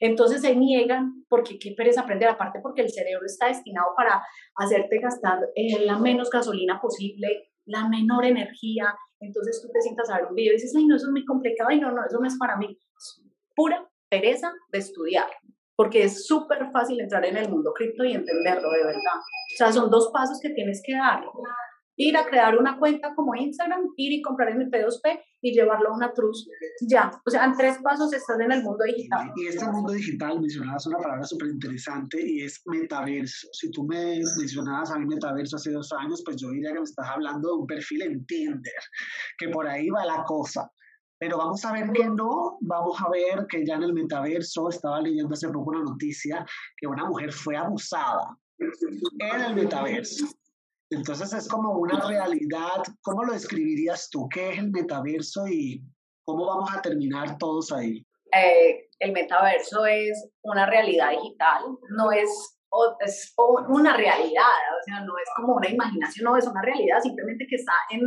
entonces 0.00 0.42
se 0.42 0.54
niegan 0.54 1.24
porque 1.28 1.58
qué 1.58 1.72
pereza 1.76 2.02
aprender, 2.02 2.28
aparte 2.28 2.60
porque 2.60 2.82
el 2.82 2.90
cerebro 2.90 3.24
está 3.24 3.48
destinado 3.48 3.88
para 3.96 4.22
hacerte 4.56 4.98
gastar 4.98 5.48
eh, 5.54 5.80
la 5.84 5.98
menos 5.98 6.30
gasolina 6.30 6.80
posible, 6.80 7.52
la 7.64 7.88
menor 7.88 8.24
energía. 8.24 8.94
Entonces 9.20 9.60
tú 9.62 9.70
te 9.72 9.80
sientas 9.80 10.10
a 10.10 10.16
ver 10.16 10.26
un 10.26 10.34
video 10.34 10.52
y 10.52 10.56
dices, 10.56 10.74
ay, 10.76 10.86
no, 10.86 10.96
eso 10.96 11.06
es 11.06 11.12
muy 11.12 11.24
complicado, 11.24 11.70
y 11.70 11.80
no, 11.80 11.90
no, 11.90 12.04
eso 12.04 12.18
no 12.20 12.26
es 12.26 12.36
para 12.38 12.56
mí. 12.56 12.78
pura 13.54 13.88
pereza 14.08 14.52
de 14.70 14.78
estudiar, 14.78 15.28
porque 15.76 16.04
es 16.04 16.26
súper 16.26 16.70
fácil 16.72 17.00
entrar 17.00 17.24
en 17.24 17.36
el 17.36 17.48
mundo 17.48 17.72
cripto 17.74 18.04
y 18.04 18.12
entenderlo 18.12 18.70
de 18.70 18.84
verdad. 18.84 19.16
O 19.18 19.56
sea, 19.56 19.72
son 19.72 19.90
dos 19.90 20.10
pasos 20.12 20.40
que 20.40 20.50
tienes 20.50 20.82
que 20.84 20.94
dar 20.94 21.22
ir 21.96 22.16
a 22.16 22.26
crear 22.26 22.56
una 22.58 22.78
cuenta 22.78 23.14
como 23.14 23.34
Instagram, 23.34 23.80
ir 23.96 24.12
y 24.12 24.22
comprar 24.22 24.50
en 24.50 24.62
el 24.62 24.70
P2P 24.70 25.20
y 25.40 25.52
llevarlo 25.52 25.90
a 25.90 25.96
una 25.96 26.12
trust. 26.12 26.48
Ya, 26.88 27.10
o 27.24 27.30
sea, 27.30 27.44
en 27.44 27.56
tres 27.56 27.78
pasos 27.82 28.12
estás 28.12 28.38
en 28.38 28.52
el 28.52 28.62
mundo 28.62 28.84
digital. 28.84 29.32
Y 29.36 29.46
este 29.46 29.66
mundo 29.66 29.92
digital, 29.92 30.40
mencionabas 30.40 30.86
una 30.86 30.98
palabra 30.98 31.24
súper 31.24 31.48
interesante 31.48 32.18
y 32.22 32.42
es 32.42 32.60
metaverso. 32.66 33.48
Si 33.52 33.70
tú 33.70 33.84
me 33.84 34.18
mencionabas 34.38 34.90
a 34.90 34.98
mí 34.98 35.06
metaverso 35.06 35.56
hace 35.56 35.72
dos 35.72 35.92
años, 35.92 36.22
pues 36.24 36.36
yo 36.36 36.50
diría 36.50 36.72
que 36.72 36.80
me 36.80 36.84
estás 36.84 37.08
hablando 37.08 37.48
de 37.48 37.60
un 37.60 37.66
perfil 37.66 38.02
en 38.02 38.26
Tinder, 38.26 38.82
que 39.38 39.48
por 39.48 39.66
ahí 39.66 39.88
va 39.88 40.04
la 40.04 40.22
cosa. 40.24 40.70
Pero 41.18 41.38
vamos 41.38 41.64
a 41.64 41.72
ver 41.72 41.90
que 41.92 42.04
no, 42.04 42.58
vamos 42.60 43.00
a 43.00 43.08
ver 43.08 43.46
que 43.48 43.64
ya 43.64 43.74
en 43.74 43.84
el 43.84 43.94
metaverso, 43.94 44.68
estaba 44.68 45.00
leyendo 45.00 45.32
hace 45.32 45.48
poco 45.48 45.70
una 45.70 45.82
noticia, 45.82 46.44
que 46.76 46.86
una 46.86 47.06
mujer 47.06 47.32
fue 47.32 47.56
abusada 47.56 48.36
en 48.58 49.40
el 49.40 49.54
metaverso. 49.54 50.26
Entonces 50.90 51.32
es 51.32 51.48
como 51.48 51.72
una 51.72 52.00
realidad. 52.06 52.82
¿Cómo 53.02 53.24
lo 53.24 53.32
describirías 53.32 54.08
tú? 54.10 54.28
¿Qué 54.28 54.52
es 54.52 54.58
el 54.58 54.70
metaverso 54.70 55.46
y 55.48 55.82
cómo 56.24 56.46
vamos 56.46 56.70
a 56.74 56.82
terminar 56.82 57.38
todos 57.38 57.72
ahí? 57.72 58.06
Eh, 58.32 58.88
el 58.98 59.12
metaverso 59.12 59.86
es 59.86 60.28
una 60.42 60.66
realidad 60.66 61.10
digital, 61.10 61.62
no 61.96 62.12
es, 62.12 62.58
es 63.00 63.34
una 63.68 63.96
realidad, 63.96 64.44
o 64.78 64.82
sea, 64.84 65.00
no 65.00 65.16
es 65.18 65.28
como 65.36 65.54
una 65.54 65.68
imaginación, 65.68 66.24
no 66.24 66.36
es 66.36 66.46
una 66.46 66.62
realidad, 66.62 67.00
simplemente 67.00 67.46
que 67.48 67.56
está 67.56 67.72
en, 67.90 68.02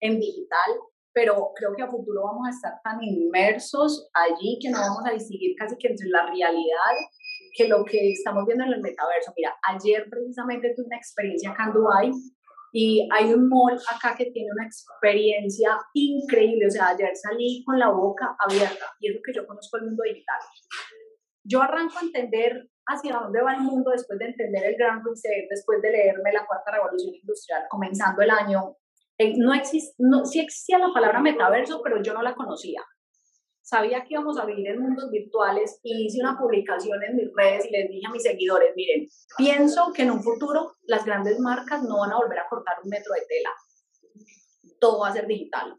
en 0.00 0.20
digital, 0.20 0.70
pero 1.12 1.52
creo 1.54 1.74
que 1.76 1.82
a 1.82 1.88
futuro 1.88 2.22
vamos 2.24 2.48
a 2.48 2.50
estar 2.50 2.80
tan 2.82 3.02
inmersos 3.02 4.08
allí 4.14 4.58
que 4.60 4.70
no 4.70 4.78
vamos 4.78 5.04
a 5.06 5.12
distinguir 5.12 5.54
casi 5.56 5.76
que 5.76 5.88
entre 5.88 6.08
la 6.08 6.26
realidad 6.26 6.94
que 7.54 7.68
lo 7.68 7.84
que 7.84 8.12
estamos 8.12 8.46
viendo 8.46 8.64
en 8.64 8.72
el 8.72 8.80
metaverso. 8.80 9.32
Mira, 9.36 9.54
ayer 9.68 10.08
precisamente 10.08 10.72
tuve 10.74 10.86
una 10.86 10.96
experiencia 10.96 11.50
acá 11.50 11.64
en 11.66 11.72
Dubai 11.72 12.12
y 12.72 13.06
hay 13.12 13.32
un 13.32 13.48
mall 13.48 13.78
acá 13.94 14.14
que 14.16 14.30
tiene 14.30 14.50
una 14.52 14.64
experiencia 14.64 15.78
increíble. 15.92 16.66
O 16.66 16.70
sea, 16.70 16.88
ayer 16.88 17.14
salí 17.14 17.62
con 17.64 17.78
la 17.78 17.90
boca 17.90 18.34
abierta 18.38 18.86
y 19.00 19.10
es 19.10 19.16
lo 19.16 19.22
que 19.22 19.34
yo 19.34 19.46
conozco 19.46 19.76
el 19.76 19.84
mundo 19.84 20.02
digital. 20.04 20.40
Yo 21.44 21.60
arranco 21.60 21.98
a 21.98 22.02
entender 22.02 22.68
hacia 22.86 23.18
dónde 23.18 23.42
va 23.42 23.54
el 23.54 23.60
mundo 23.60 23.90
después 23.90 24.18
de 24.18 24.26
entender 24.26 24.64
el 24.64 24.76
Gran 24.76 25.04
Reset, 25.04 25.48
después 25.50 25.82
de 25.82 25.90
leerme 25.90 26.32
la 26.32 26.46
Cuarta 26.46 26.72
Revolución 26.72 27.14
Industrial, 27.14 27.64
comenzando 27.68 28.22
el 28.22 28.30
año. 28.30 28.76
Eh, 29.22 29.34
no 29.36 29.54
existe, 29.54 29.94
no, 29.98 30.24
sí 30.24 30.40
existía 30.40 30.78
la 30.78 30.92
palabra 30.92 31.20
metaverso, 31.20 31.80
pero 31.80 32.02
yo 32.02 32.12
no 32.12 32.22
la 32.22 32.34
conocía. 32.34 32.82
Sabía 33.60 34.02
que 34.02 34.14
íbamos 34.14 34.36
a 34.36 34.44
vivir 34.44 34.66
en 34.66 34.80
mundos 34.80 35.10
virtuales 35.12 35.78
y 35.84 36.06
hice 36.06 36.20
una 36.20 36.36
publicación 36.36 37.00
en 37.04 37.16
mis 37.16 37.30
redes 37.32 37.66
y 37.66 37.70
les 37.70 37.88
dije 37.88 38.06
a 38.06 38.10
mis 38.10 38.22
seguidores, 38.22 38.72
miren, 38.74 39.06
pienso 39.36 39.92
que 39.94 40.02
en 40.02 40.10
un 40.10 40.22
futuro 40.22 40.72
las 40.82 41.04
grandes 41.04 41.38
marcas 41.38 41.84
no 41.84 42.00
van 42.00 42.10
a 42.10 42.16
volver 42.16 42.40
a 42.40 42.48
cortar 42.48 42.78
un 42.82 42.90
metro 42.90 43.14
de 43.14 43.22
tela, 43.28 43.50
todo 44.80 45.00
va 45.00 45.08
a 45.08 45.12
ser 45.12 45.28
digital 45.28 45.76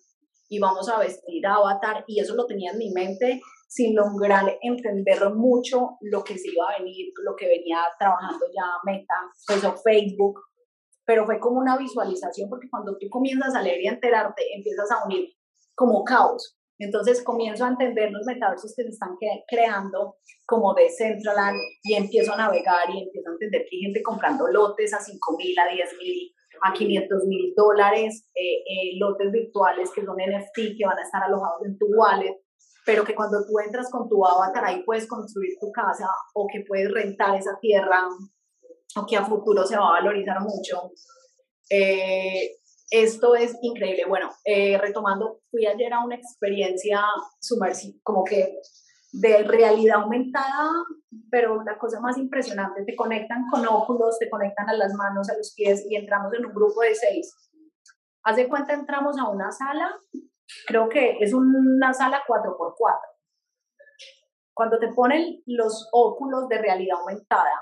y 0.47 0.60
vamos 0.60 0.88
a 0.88 0.99
vestir 0.99 1.45
a 1.45 1.56
avatar 1.56 2.06
y 2.08 2.21
eso 2.21 2.36
lo 2.36 2.45
tenía 2.45 2.71
en 2.71 2.77
mi 2.77 2.91
mente 2.91 3.41
sin 3.67 3.95
lograr 3.95 4.58
entender 4.62 5.29
mucho 5.32 5.97
lo 5.99 6.23
que 6.23 6.38
se 6.38 6.47
iba 6.53 6.69
a 6.69 6.79
venir, 6.79 7.12
lo 7.21 7.36
que 7.36 7.47
venía 7.47 7.79
trabajando 7.99 8.45
ya 8.56 8.63
Meta, 8.86 9.15
pues 9.45 9.62
Facebook, 9.84 10.39
pero 11.05 11.25
fue 11.25 11.39
como 11.39 11.59
una 11.59 11.77
visualización 11.77 12.49
porque 12.49 12.69
cuando 12.69 12.97
tú 12.97 13.07
comienzas 13.09 13.55
a 13.55 13.61
leer 13.61 13.81
y 13.81 13.87
a 13.87 13.93
enterarte, 13.93 14.43
empiezas 14.55 14.89
a 14.91 15.05
unir 15.05 15.29
como 15.75 16.03
caos. 16.03 16.57
Entonces 16.79 17.23
comienzo 17.23 17.65
a 17.65 17.69
entender 17.69 18.11
los 18.11 18.25
metaversos 18.25 18.73
que 18.75 18.83
se 18.83 18.89
están 18.89 19.15
creando 19.47 20.17
como 20.45 20.73
de 20.73 20.89
Central 20.89 21.55
y 21.83 21.93
empiezo 21.93 22.33
a 22.33 22.37
navegar 22.37 22.89
y 22.89 23.03
empiezo 23.03 23.29
a 23.29 23.33
entender 23.33 23.61
que 23.69 23.75
hay 23.77 23.81
gente 23.83 24.03
comprando 24.03 24.47
lotes 24.47 24.93
a 24.93 24.99
5 24.99 25.37
mil, 25.37 25.57
a 25.59 25.71
10 25.71 25.89
mil, 25.99 26.33
a 26.63 26.73
500 26.73 27.25
mil 27.25 27.53
dólares, 27.55 28.27
eh, 28.33 28.63
eh, 28.65 28.97
lotes 28.97 29.31
virtuales 29.31 29.91
que 29.93 30.03
son 30.03 30.17
NFT, 30.17 30.77
que 30.77 30.85
van 30.85 30.97
a 30.97 31.03
estar 31.03 31.23
alojados 31.23 31.65
en 31.65 31.77
tu 31.77 31.85
wallet, 31.95 32.41
pero 32.85 33.03
que 33.03 33.15
cuando 33.15 33.45
tú 33.45 33.59
entras 33.59 33.89
con 33.91 34.09
tu 34.09 34.25
avatar 34.25 34.65
ahí 34.65 34.83
puedes 34.83 35.07
construir 35.07 35.53
tu 35.59 35.71
casa 35.71 36.07
o 36.33 36.47
que 36.51 36.65
puedes 36.67 36.91
rentar 36.91 37.35
esa 37.37 37.57
tierra 37.61 38.07
o 38.95 39.06
que 39.06 39.17
a 39.17 39.25
futuro 39.25 39.65
se 39.65 39.77
va 39.77 39.88
a 39.88 40.01
valorizar 40.01 40.39
mucho. 40.41 40.91
Eh, 41.69 42.51
esto 42.89 43.36
es 43.36 43.58
increíble. 43.62 44.06
Bueno, 44.06 44.29
eh, 44.45 44.77
retomando, 44.77 45.39
fui 45.49 45.65
ayer 45.65 45.91
a 45.93 46.03
una 46.03 46.15
experiencia 46.15 47.03
sumersiva, 47.39 47.97
como 48.03 48.23
que 48.23 48.60
de 49.12 49.43
realidad 49.43 50.01
aumentada, 50.01 50.71
pero 51.29 51.63
la 51.63 51.77
cosa 51.77 51.99
más 51.99 52.17
impresionante, 52.17 52.84
te 52.84 52.95
conectan 52.95 53.45
con 53.49 53.65
óculos, 53.67 54.17
te 54.19 54.29
conectan 54.29 54.69
a 54.69 54.73
las 54.73 54.93
manos, 54.93 55.29
a 55.29 55.38
los 55.38 55.53
pies 55.56 55.86
y 55.89 55.95
entramos 55.95 56.34
en 56.34 56.45
un 56.45 56.53
grupo 56.53 56.82
de 56.82 56.95
seis. 56.95 57.34
Haz 58.23 58.38
de 58.38 58.47
cuenta, 58.47 58.73
entramos 58.73 59.17
a 59.19 59.29
una 59.29 59.51
sala, 59.51 59.95
creo 60.65 60.89
que 60.89 61.17
es 61.19 61.34
una 61.34 61.93
sala 61.93 62.23
4x4. 62.27 62.99
Cuando 64.53 64.79
te 64.79 64.89
ponen 64.89 65.41
los 65.45 65.89
óculos 65.91 66.47
de 66.47 66.60
realidad 66.60 66.99
aumentada 66.99 67.60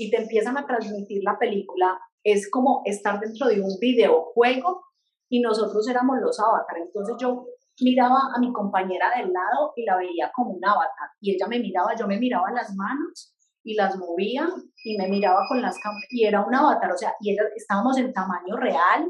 y 0.00 0.10
te 0.10 0.16
empiezan 0.16 0.56
a 0.56 0.66
transmitir 0.66 1.22
la 1.22 1.38
película, 1.38 2.00
es 2.24 2.50
como 2.50 2.80
estar 2.86 3.20
dentro 3.20 3.48
de 3.48 3.60
un 3.60 3.78
videojuego 3.78 4.82
y 5.28 5.42
nosotros 5.42 5.86
éramos 5.88 6.16
los 6.22 6.40
avatar. 6.40 6.78
Entonces 6.78 7.16
yo 7.20 7.44
miraba 7.82 8.18
a 8.34 8.40
mi 8.40 8.50
compañera 8.50 9.10
del 9.14 9.30
lado 9.30 9.74
y 9.76 9.84
la 9.84 9.98
veía 9.98 10.32
como 10.34 10.52
un 10.52 10.64
avatar 10.64 11.10
y 11.20 11.34
ella 11.34 11.46
me 11.48 11.58
miraba, 11.58 11.94
yo 11.94 12.06
me 12.06 12.18
miraba 12.18 12.50
las 12.50 12.74
manos 12.74 13.34
y 13.62 13.74
las 13.74 13.98
movía 13.98 14.48
y 14.82 14.96
me 14.96 15.06
miraba 15.06 15.42
con 15.46 15.60
las 15.60 15.78
cámaras 15.78 16.06
y 16.08 16.24
era 16.24 16.46
un 16.46 16.54
avatar, 16.54 16.90
o 16.92 16.96
sea, 16.96 17.12
y 17.20 17.36
estábamos 17.54 17.98
en 17.98 18.14
tamaño 18.14 18.56
real, 18.56 19.06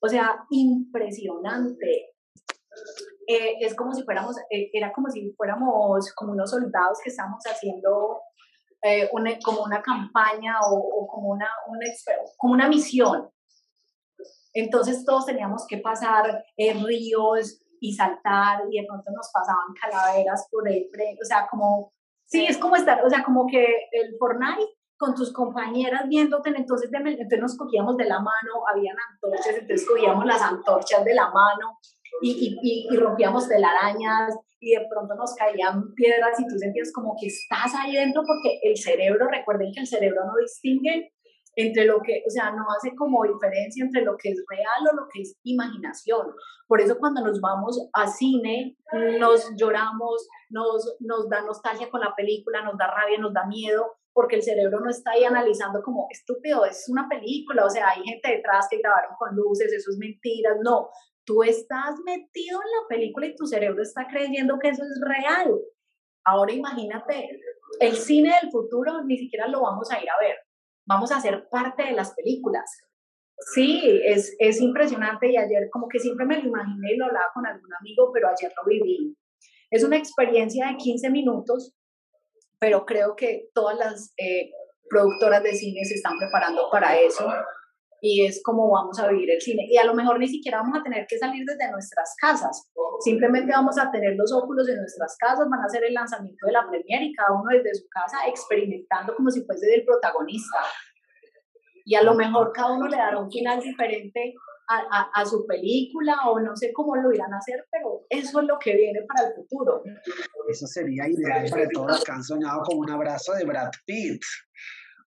o 0.00 0.08
sea, 0.08 0.36
impresionante. 0.50 2.10
Eh, 3.26 3.56
es 3.58 3.74
como 3.74 3.92
si 3.92 4.04
fuéramos, 4.04 4.36
eh, 4.50 4.70
era 4.72 4.92
como 4.92 5.10
si 5.10 5.32
fuéramos 5.32 6.12
como 6.14 6.32
unos 6.32 6.48
soldados 6.48 6.98
que 7.02 7.10
estamos 7.10 7.42
haciendo 7.44 8.20
eh, 8.86 9.08
una, 9.12 9.38
como 9.42 9.62
una 9.62 9.80
campaña 9.80 10.58
o, 10.60 11.06
como, 11.06 11.30
una, 11.30 11.48
como 12.36 12.52
una 12.52 12.68
misión. 12.68 13.30
Entonces 14.52 15.06
todos 15.06 15.24
teníamos 15.24 15.66
que 15.66 15.78
pasar 15.78 16.44
en 16.58 16.84
ríos 16.84 17.62
y 17.80 17.94
saltar 17.94 18.62
y 18.70 18.80
de 18.80 18.86
pronto 18.86 19.10
nos 19.10 19.30
pasaban 19.32 19.72
calaveras 19.80 20.46
por 20.50 20.68
el 20.68 20.86
o 21.20 21.24
sea, 21.24 21.46
como, 21.50 21.94
sí, 22.26 22.44
es 22.44 22.58
como 22.58 22.76
estar, 22.76 23.02
o 23.02 23.08
sea, 23.08 23.24
como 23.24 23.46
que 23.46 23.64
el 23.90 24.16
Fortnite 24.18 24.76
con 24.98 25.14
tus 25.14 25.32
compañeras 25.32 26.06
viéndote, 26.06 26.50
entonces, 26.50 26.90
entonces 26.92 27.40
nos 27.40 27.56
cogíamos 27.56 27.96
de 27.96 28.04
la 28.04 28.18
mano, 28.18 28.68
habían 28.70 28.96
antorchas, 29.12 29.56
entonces 29.58 29.88
cogíamos 29.88 30.26
las 30.26 30.42
antorchas 30.42 31.02
de 31.04 31.14
la 31.14 31.30
mano 31.30 31.78
y, 32.24 32.58
y, 32.62 32.88
y, 32.90 32.96
rompíamos 32.96 33.46
telarañas 33.48 34.34
y 34.58 34.70
de 34.70 34.86
pronto 34.88 35.14
nos 35.14 35.34
caían 35.34 35.92
piedras 35.94 36.40
y 36.40 36.46
tú 36.46 36.58
sentías 36.58 36.90
como 36.90 37.14
que 37.20 37.26
estás 37.26 37.74
ahí 37.78 37.96
dentro 37.96 38.22
porque 38.26 38.60
el 38.62 38.78
cerebro, 38.78 39.28
recuerden 39.28 39.72
que 39.74 39.80
el 39.80 39.86
cerebro 39.86 40.24
no 40.24 40.32
distingue 40.40 41.12
entre 41.56 41.84
lo 41.84 42.00
que, 42.00 42.22
o 42.26 42.30
sea, 42.30 42.50
no 42.52 42.64
hace 42.74 42.96
como 42.96 43.24
diferencia 43.24 43.84
entre 43.84 44.02
lo 44.02 44.16
que 44.16 44.30
es 44.30 44.42
real 44.48 44.90
o 44.90 44.96
lo 44.96 45.06
que 45.12 45.20
es 45.20 45.36
imaginación. 45.44 46.26
Por 46.66 46.80
eso 46.80 46.96
cuando 46.98 47.20
nos 47.20 47.42
vamos 47.42 47.90
a 47.92 48.08
cine, 48.08 48.78
nos 49.20 49.54
lloramos, 49.56 50.26
nos, 50.48 50.96
nos 51.00 51.28
da 51.28 51.42
nostalgia 51.42 51.90
con 51.90 52.00
la 52.00 52.14
película, 52.16 52.62
nos 52.62 52.78
da 52.78 52.86
rabia, 52.86 53.18
nos 53.18 53.34
da 53.34 53.46
miedo, 53.46 53.84
porque 54.14 54.36
el 54.36 54.42
cerebro 54.42 54.80
no 54.80 54.88
está 54.88 55.10
ahí 55.10 55.24
analizando 55.24 55.82
como 55.82 56.06
estúpido, 56.10 56.64
es 56.64 56.88
una 56.88 57.06
película, 57.08 57.66
o 57.66 57.70
sea, 57.70 57.90
hay 57.90 58.02
gente 58.02 58.30
detrás 58.30 58.66
que 58.70 58.78
grabaron 58.78 59.14
con 59.18 59.36
luces, 59.36 59.72
eso 59.72 59.90
es 59.90 59.98
mentira, 59.98 60.56
no, 60.62 60.88
tú 61.24 61.42
estás 61.42 61.98
metido 62.04 62.60
en 62.60 62.70
la 62.70 62.88
película 62.88 63.26
y 63.26 63.34
tu 63.34 63.46
cerebro 63.46 63.82
está 63.82 64.06
creyendo 64.06 64.58
que 64.60 64.68
eso 64.68 64.82
es 64.82 65.00
real. 65.00 65.58
Ahora 66.24 66.52
imagínate, 66.52 67.40
el 67.80 67.96
cine 67.96 68.34
del 68.40 68.50
futuro 68.50 69.02
ni 69.04 69.18
siquiera 69.18 69.48
lo 69.48 69.62
vamos 69.62 69.90
a 69.90 70.00
ir 70.00 70.08
a 70.08 70.18
ver, 70.20 70.36
vamos 70.86 71.12
a 71.12 71.20
ser 71.20 71.48
parte 71.48 71.84
de 71.84 71.92
las 71.92 72.14
películas. 72.14 72.64
Sí, 73.54 74.00
es, 74.04 74.34
es 74.38 74.60
impresionante 74.60 75.30
y 75.30 75.36
ayer 75.36 75.68
como 75.70 75.88
que 75.88 75.98
siempre 75.98 76.24
me 76.24 76.38
lo 76.38 76.48
imaginé 76.48 76.92
y 76.92 76.96
lo 76.96 77.06
hablaba 77.06 77.26
con 77.34 77.46
algún 77.46 77.74
amigo, 77.74 78.10
pero 78.12 78.28
ayer 78.28 78.52
lo 78.56 78.68
viví. 78.68 79.16
Es 79.70 79.82
una 79.82 79.96
experiencia 79.96 80.68
de 80.68 80.76
15 80.76 81.10
minutos, 81.10 81.74
pero 82.58 82.86
creo 82.86 83.16
que 83.16 83.48
todas 83.52 83.76
las 83.76 84.14
eh, 84.16 84.50
productoras 84.88 85.42
de 85.42 85.52
cine 85.52 85.84
se 85.84 85.94
están 85.94 86.16
preparando 86.18 86.68
para 86.70 86.98
eso 86.98 87.28
y 88.04 88.26
es 88.26 88.42
como 88.44 88.70
vamos 88.70 88.98
a 88.98 89.08
vivir 89.08 89.30
el 89.30 89.40
cine. 89.40 89.66
Y 89.66 89.78
a 89.78 89.84
lo 89.84 89.94
mejor 89.94 90.18
ni 90.18 90.28
siquiera 90.28 90.58
vamos 90.58 90.78
a 90.78 90.82
tener 90.82 91.06
que 91.08 91.16
salir 91.16 91.42
desde 91.46 91.70
nuestras 91.72 92.14
casas, 92.20 92.70
simplemente 93.00 93.50
vamos 93.50 93.78
a 93.78 93.90
tener 93.90 94.14
los 94.14 94.30
óculos 94.30 94.68
en 94.68 94.76
nuestras 94.76 95.16
casas, 95.18 95.48
van 95.48 95.60
a 95.60 95.64
hacer 95.64 95.84
el 95.84 95.94
lanzamiento 95.94 96.46
de 96.46 96.52
la 96.52 96.68
premiere 96.68 97.06
y 97.06 97.14
cada 97.14 97.32
uno 97.32 97.48
desde 97.50 97.74
su 97.74 97.88
casa 97.88 98.18
experimentando 98.28 99.16
como 99.16 99.30
si 99.30 99.42
fuese 99.46 99.74
el 99.74 99.86
protagonista. 99.86 100.58
Y 101.86 101.94
a 101.94 102.02
lo 102.02 102.14
mejor 102.14 102.52
cada 102.52 102.74
uno 102.74 102.88
le 102.88 102.96
dará 102.98 103.18
un 103.18 103.30
final 103.30 103.62
diferente 103.62 104.34
a, 104.68 105.10
a, 105.14 105.24
su 105.24 105.46
película 105.46 106.28
o 106.28 106.40
no 106.40 106.54
sé 106.56 106.74
cómo 106.74 106.96
lo 106.96 107.10
irán 107.10 107.32
a 107.32 107.38
hacer, 107.38 107.64
pero 107.70 108.04
eso 108.10 108.40
es 108.40 108.46
lo 108.46 108.58
que 108.58 108.76
viene 108.76 109.00
para 109.08 109.28
el 109.28 109.34
futuro. 109.34 109.82
Eso 110.48 110.66
sería 110.66 111.08
ideal 111.08 111.46
para 111.48 111.68
todos 111.70 111.86
los 111.88 112.04
que 112.04 112.12
han 112.12 112.22
soñado 112.22 112.62
con 112.64 112.78
un 112.78 112.90
abrazo 112.90 113.32
de 113.32 113.46
Brad 113.46 113.70
Pitt. 113.86 114.22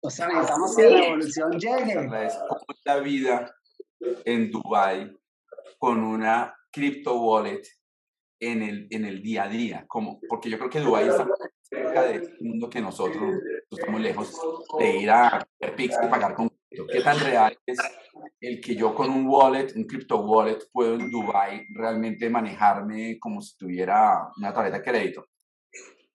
O 0.06 0.10
sea, 0.10 0.28
necesitamos 0.28 0.76
que 0.76 0.90
la 0.90 0.98
revolución 0.98 1.52
llegue. 1.60 1.96
¿Cómo 1.96 2.16
es 2.18 2.82
la 2.84 3.00
vida 3.00 3.56
en 4.26 4.52
Dubai 4.52 5.18
con 5.78 6.04
una 6.04 6.54
crypto 6.72 7.22
wallet 7.22 7.62
en 8.40 8.62
el, 8.64 8.88
en 8.92 9.06
el 9.06 9.22
día 9.22 9.44
a 9.44 9.48
día? 9.48 9.86
como 9.88 10.20
Porque 10.28 10.50
yo 10.50 10.58
creo 10.58 10.70
que 10.70 10.82
Dubai 10.82 11.08
está 11.08 11.26
cerca 11.62 12.04
del 12.04 12.36
mundo 12.42 12.70
que 12.70 12.82
nosotros 12.82 13.36
estamos 13.72 14.02
lejos 14.02 14.40
de 14.78 14.98
ir 14.98 15.10
a 15.10 15.48
Pix 15.76 15.98
y 16.04 16.08
pagar 16.10 16.36
con 16.36 16.50
¿Qué 16.92 17.02
tan 17.02 17.20
real 17.20 17.58
es 17.66 17.78
el 18.42 18.60
que 18.60 18.76
yo 18.76 18.96
con 18.96 19.10
un 19.12 19.28
wallet, 19.28 19.74
un 19.76 19.84
crypto 19.84 20.22
wallet, 20.22 20.60
puedo 20.72 20.96
en 20.96 21.12
Dubai 21.12 21.68
realmente 21.74 22.30
manejarme 22.30 23.20
como 23.20 23.42
si 23.42 23.56
tuviera 23.58 24.30
una 24.38 24.52
tarjeta 24.52 24.78
de 24.78 24.84
crédito? 24.84 25.28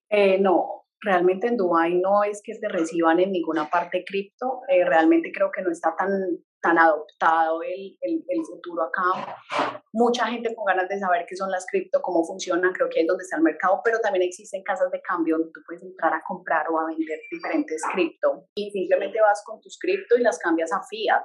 Eh, 0.08 0.38
no, 0.38 0.87
realmente 1.00 1.46
en 1.46 1.56
Dubai 1.56 1.94
no 1.94 2.24
es 2.24 2.42
que 2.42 2.54
se 2.54 2.68
reciban 2.68 3.20
en 3.20 3.32
ninguna 3.32 3.68
parte 3.68 4.04
cripto, 4.04 4.62
eh, 4.68 4.84
realmente 4.84 5.30
creo 5.32 5.50
que 5.50 5.62
no 5.62 5.70
está 5.70 5.94
tan, 5.96 6.10
tan 6.60 6.78
adoptado 6.78 7.62
el, 7.62 7.96
el, 8.00 8.24
el, 8.28 8.44
futuro 8.44 8.82
acá. 8.82 9.36
Mucha 9.92 10.26
gente 10.26 10.54
con 10.54 10.64
ganas 10.64 10.88
de 10.88 10.98
saber 10.98 11.24
qué 11.28 11.36
son 11.36 11.50
las 11.50 11.66
cripto, 11.66 12.02
cómo 12.02 12.24
funcionan, 12.24 12.72
creo 12.72 12.88
que 12.88 13.00
es 13.00 13.06
donde 13.06 13.22
está 13.22 13.36
el 13.36 13.42
mercado, 13.42 13.80
pero 13.84 14.00
también 14.00 14.24
existen 14.24 14.62
casas 14.62 14.90
de 14.90 15.00
cambio 15.02 15.36
donde 15.38 15.52
tú 15.52 15.60
puedes 15.66 15.82
entrar 15.82 16.12
a 16.12 16.22
comprar 16.26 16.66
o 16.70 16.78
a 16.78 16.86
vender 16.86 17.20
diferentes 17.30 17.82
cripto 17.92 18.46
y 18.54 18.70
simplemente 18.70 19.20
vas 19.20 19.42
con 19.44 19.60
tus 19.60 19.78
cripto 19.78 20.16
y 20.16 20.22
las 20.22 20.38
cambias 20.38 20.72
a 20.72 20.82
fiat 20.82 21.24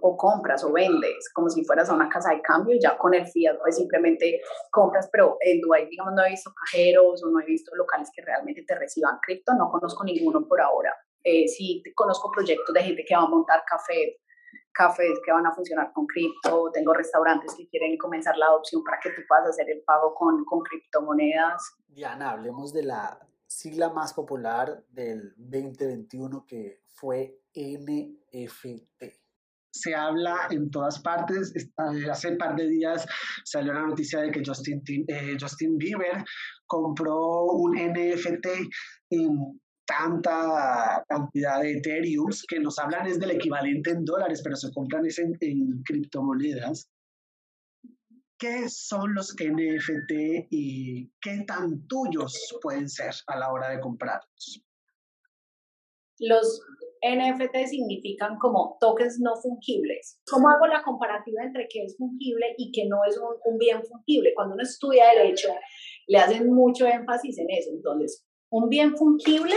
o 0.00 0.16
compras 0.16 0.64
o 0.64 0.72
vendes 0.72 1.30
como 1.32 1.48
si 1.48 1.64
fueras 1.64 1.88
a 1.90 1.94
una 1.94 2.08
casa 2.08 2.30
de 2.30 2.42
cambio 2.42 2.76
ya 2.80 2.96
con 2.96 3.14
el 3.14 3.26
fiat 3.26 3.58
pues 3.58 3.76
simplemente 3.76 4.40
compras, 4.70 5.08
pero 5.12 5.36
en 5.40 5.60
Dubai 5.60 5.88
digamos 5.88 6.14
no 6.14 6.24
he 6.24 6.30
visto 6.30 6.52
cajeros 6.54 7.22
o 7.24 7.30
no 7.30 7.40
he 7.40 7.44
visto 7.44 7.74
locales 7.74 8.10
que 8.14 8.22
realmente 8.22 8.64
te 8.66 8.74
reciban 8.74 9.18
cripto, 9.22 9.54
no 9.54 9.70
conozco 9.70 10.04
ninguno 10.04 10.46
por 10.46 10.60
ahora. 10.60 10.94
Eh, 11.24 11.46
sí 11.46 11.82
conozco 11.94 12.30
proyectos 12.32 12.74
de 12.74 12.82
gente 12.82 13.04
que 13.06 13.14
va 13.14 13.22
a 13.22 13.28
montar 13.28 13.62
café, 13.64 14.20
cafés 14.72 15.20
que 15.24 15.30
van 15.30 15.46
a 15.46 15.52
funcionar 15.52 15.92
con 15.92 16.06
cripto, 16.06 16.70
tengo 16.72 16.92
restaurantes 16.92 17.54
que 17.54 17.68
quieren 17.68 17.96
comenzar 17.96 18.36
la 18.36 18.46
adopción 18.46 18.82
para 18.82 18.98
que 19.00 19.10
tú 19.10 19.22
puedas 19.28 19.48
hacer 19.48 19.70
el 19.70 19.82
pago 19.84 20.14
con, 20.14 20.44
con 20.44 20.60
criptomonedas. 20.60 21.76
Diana, 21.86 22.32
hablemos 22.32 22.72
de 22.72 22.82
la 22.82 23.20
sigla 23.46 23.90
más 23.90 24.14
popular 24.14 24.82
del 24.88 25.34
2021 25.36 26.44
que 26.46 26.80
fue 26.86 27.38
NFT 27.54 29.21
se 29.72 29.94
habla 29.94 30.48
en 30.50 30.70
todas 30.70 31.00
partes. 31.00 31.52
Hace 32.10 32.28
un 32.28 32.38
par 32.38 32.56
de 32.56 32.68
días 32.68 33.06
salió 33.44 33.72
la 33.72 33.86
noticia 33.86 34.20
de 34.20 34.30
que 34.30 34.42
Justin, 34.44 34.82
eh, 35.08 35.36
Bieber 35.76 36.24
compró 36.66 37.44
un 37.46 37.74
NFT 37.74 38.46
en 39.10 39.60
tanta 39.86 41.04
cantidad 41.08 41.60
de 41.60 41.72
Ethereum 41.72 42.30
que 42.48 42.60
nos 42.60 42.78
hablan 42.78 43.06
es 43.06 43.18
del 43.18 43.32
equivalente 43.32 43.90
en 43.90 44.04
dólares, 44.04 44.40
pero 44.44 44.56
se 44.56 44.70
compran 44.72 45.06
es 45.06 45.18
en, 45.18 45.36
en 45.40 45.82
criptomonedas. 45.82 46.88
¿Qué 48.38 48.68
son 48.68 49.14
los 49.14 49.34
NFT 49.34 50.48
y 50.50 51.08
qué 51.20 51.44
tan 51.46 51.86
tuyos 51.86 52.58
pueden 52.60 52.88
ser 52.88 53.14
a 53.28 53.38
la 53.38 53.52
hora 53.52 53.70
de 53.70 53.80
comprarlos? 53.80 54.62
Los 56.18 56.60
NFT 57.02 57.66
significan 57.66 58.38
como 58.38 58.76
tokens 58.80 59.18
no 59.20 59.34
fungibles. 59.36 60.20
¿Cómo 60.30 60.48
hago 60.48 60.66
la 60.66 60.82
comparativa 60.82 61.42
entre 61.42 61.66
qué 61.68 61.82
es 61.84 61.96
fungible 61.96 62.54
y 62.56 62.70
qué 62.70 62.86
no 62.86 63.04
es 63.04 63.18
un, 63.18 63.34
un 63.44 63.58
bien 63.58 63.82
fungible? 63.84 64.32
Cuando 64.34 64.54
uno 64.54 64.62
estudia 64.62 65.08
derecho, 65.08 65.48
le 66.06 66.18
hacen 66.18 66.52
mucho 66.52 66.86
énfasis 66.86 67.38
en 67.38 67.50
eso. 67.50 67.70
Entonces, 67.72 68.24
un 68.50 68.68
bien 68.68 68.96
fungible, 68.96 69.54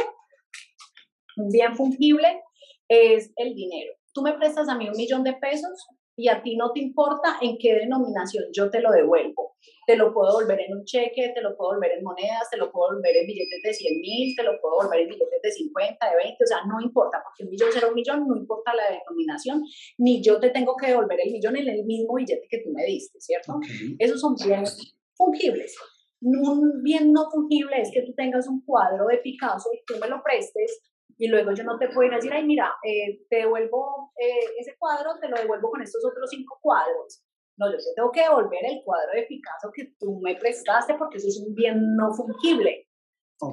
un 1.37 1.49
bien 1.49 1.75
fungible 1.75 2.41
es 2.87 3.31
el 3.35 3.53
dinero. 3.53 3.93
Tú 4.13 4.21
me 4.21 4.33
prestas 4.33 4.69
a 4.69 4.77
mí 4.77 4.87
un 4.87 4.97
millón 4.97 5.23
de 5.23 5.33
pesos, 5.33 5.87
y 6.17 6.29
a 6.29 6.41
ti 6.41 6.55
no 6.55 6.71
te 6.71 6.79
importa 6.79 7.37
en 7.41 7.57
qué 7.57 7.75
denominación 7.75 8.45
yo 8.53 8.69
te 8.69 8.79
lo 8.79 8.91
devuelvo. 8.91 9.55
Te 9.87 9.95
lo 9.95 10.13
puedo 10.13 10.33
volver 10.33 10.59
en 10.61 10.77
un 10.77 10.85
cheque, 10.85 11.31
te 11.33 11.41
lo 11.41 11.55
puedo 11.55 11.73
volver 11.73 11.91
en 11.91 12.03
monedas, 12.03 12.49
te 12.49 12.57
lo 12.57 12.71
puedo 12.71 12.93
volver 12.93 13.17
en 13.17 13.27
billetes 13.27 13.61
de 13.61 13.73
100 13.73 13.99
mil, 13.99 14.35
te 14.35 14.43
lo 14.43 14.59
puedo 14.61 14.75
volver 14.77 15.01
en 15.01 15.09
billetes 15.09 15.41
de 15.41 15.51
50, 15.51 16.09
de 16.09 16.15
20, 16.15 16.43
o 16.43 16.47
sea, 16.47 16.57
no 16.65 16.81
importa, 16.81 17.21
porque 17.23 17.43
un 17.43 17.49
millón 17.49 17.71
será 17.71 17.87
un 17.87 17.93
millón, 17.93 18.27
no 18.27 18.35
importa 18.35 18.73
la 18.73 18.83
denominación, 18.89 19.63
ni 19.97 20.23
yo 20.23 20.39
te 20.39 20.49
tengo 20.49 20.75
que 20.75 20.87
devolver 20.87 21.19
el 21.23 21.31
millón 21.31 21.55
en 21.57 21.67
el 21.67 21.85
mismo 21.85 22.15
billete 22.15 22.47
que 22.49 22.61
tú 22.63 22.71
me 22.71 22.85
diste, 22.85 23.19
¿cierto? 23.19 23.59
Esos 23.99 24.21
son 24.21 24.35
bienes 24.35 24.95
fungibles. 25.15 25.75
Un 26.21 26.81
bien 26.81 27.11
no 27.11 27.29
fungible 27.29 27.81
es 27.81 27.91
que 27.91 28.01
tú 28.01 28.13
tengas 28.15 28.47
un 28.47 28.63
cuadro 28.65 29.07
de 29.07 29.17
Picasso 29.17 29.69
y 29.73 29.83
tú 29.85 29.99
me 29.99 30.07
lo 30.07 30.23
prestes 30.23 30.81
y 31.17 31.27
luego 31.27 31.51
yo 31.53 31.63
no 31.63 31.77
te 31.77 31.87
puedo 31.89 32.07
ir 32.07 32.13
a 32.13 32.17
decir, 32.17 32.33
ay, 32.33 32.45
mira, 32.45 32.73
eh, 32.83 33.21
te 33.29 33.37
devuelvo 33.37 34.11
eh, 34.19 34.59
ese 34.59 34.75
cuadro, 34.77 35.17
te 35.19 35.29
lo 35.29 35.37
devuelvo 35.37 35.69
con 35.69 35.81
estos 35.81 36.03
otros 36.05 36.29
cinco 36.29 36.57
cuadros. 36.61 37.23
No, 37.57 37.71
yo 37.71 37.77
te 37.77 37.93
tengo 37.95 38.11
que 38.11 38.21
devolver 38.21 38.65
el 38.65 38.81
cuadro 38.83 39.13
de 39.13 39.23
Picasso 39.23 39.71
que 39.73 39.93
tú 39.97 40.19
me 40.21 40.35
prestaste 40.35 40.95
porque 40.95 41.17
eso 41.17 41.27
es 41.29 41.41
un 41.45 41.53
bien 41.55 41.95
no 41.95 42.13
fungible. 42.13 42.87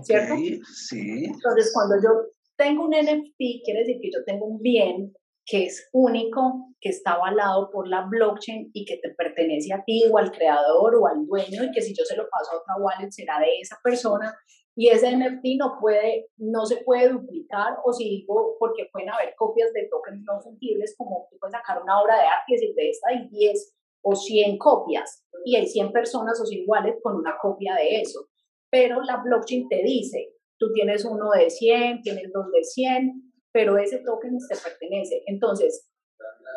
¿Cierto? 0.03 0.35
Sí. 0.75 1.25
Entonces, 1.25 1.73
cuando 1.73 1.97
yo 2.03 2.11
tengo 2.57 2.85
un 2.85 2.91
NFT, 2.91 3.65
quiere 3.65 3.81
decir 3.81 3.99
que 4.01 4.11
yo 4.13 4.25
tengo 4.25 4.47
un 4.47 4.61
bien 4.61 5.13
que 5.45 5.67
es 5.67 5.89
único, 5.93 6.69
que 6.81 6.91
está 6.91 7.13
avalado 7.13 7.71
por 7.71 7.89
la 7.89 8.07
blockchain 8.09 8.71
y 8.73 8.85
que 8.85 8.99
te 8.99 9.11
pertenece 9.11 9.73
a 9.73 9.83
ti 9.85 10.05
o 10.11 10.19
al 10.19 10.31
creador 10.31 10.95
o 10.95 11.07
al 11.07 11.27
dueño 11.27 11.65
y 11.65 11.73
que 11.73 11.83
si 11.83 11.95
yo 11.95 12.05
se 12.05 12.17
lo 12.17 12.29
paso 12.29 12.53
a 12.53 12.59
otra 12.59 12.77
wallet 12.79 13.11
será 13.11 13.41
de 13.41 13.59
esa 13.61 13.77
persona 13.83 14.37
y 14.75 14.89
ese 14.89 15.15
NFT 15.15 15.59
no 15.59 15.77
puede, 15.81 16.29
no 16.39 16.65
se 16.65 16.79
puede 16.79 17.11
duplicar, 17.11 17.79
o 17.85 17.93
si 17.93 18.05
digo, 18.05 18.57
porque 18.59 18.89
pueden 18.91 19.11
haber 19.11 19.35
copias 19.37 19.73
de 19.73 19.89
tokens 19.91 20.23
no 20.25 20.41
fungibles, 20.41 20.95
como 20.97 21.29
tú 21.31 21.37
puedes 21.39 21.53
sacar 21.53 21.83
una 21.83 22.01
obra 22.01 22.17
de 22.17 22.23
arte 22.23 22.45
y 22.49 22.53
decir, 22.55 22.75
de 22.75 22.89
esta 22.89 23.11
hay 23.11 23.29
10 23.29 23.75
o 24.03 24.17
100 24.17 24.59
copias, 24.59 25.25
y 25.45 25.57
hay 25.57 25.67
100 25.67 25.93
personas 25.93 26.41
o 26.41 26.47
100 26.47 26.63
iguales 26.63 26.97
con 27.03 27.17
una 27.17 27.37
copia 27.41 27.75
de 27.75 28.01
eso. 28.01 28.29
Pero 28.71 29.03
la 29.03 29.23
blockchain 29.23 29.69
te 29.69 29.83
dice, 29.83 30.33
tú 30.59 30.73
tienes 30.73 31.05
uno 31.05 31.31
de 31.31 31.51
100, 31.51 32.03
tienes 32.03 32.33
dos 32.33 32.51
de 32.51 32.65
100, 32.65 33.33
pero 33.53 33.77
ese 33.77 33.99
token 33.99 34.39
te 34.49 34.57
pertenece. 34.57 35.23
Entonces, 35.27 35.91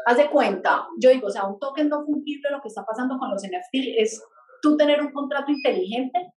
haz 0.06 0.18
de 0.18 0.30
cuenta, 0.30 0.88
yo 1.00 1.10
digo, 1.10 1.28
o 1.28 1.32
sea, 1.32 1.46
un 1.46 1.60
token 1.60 1.90
no 1.90 2.06
fungible, 2.06 2.50
lo 2.50 2.62
que 2.62 2.70
está 2.70 2.86
pasando 2.86 3.18
con 3.18 3.30
los 3.30 3.44
NFT 3.44 3.98
es 3.98 4.24
tú 4.62 4.78
tener 4.78 5.02
un 5.02 5.12
contrato 5.12 5.52
inteligente 5.52 6.32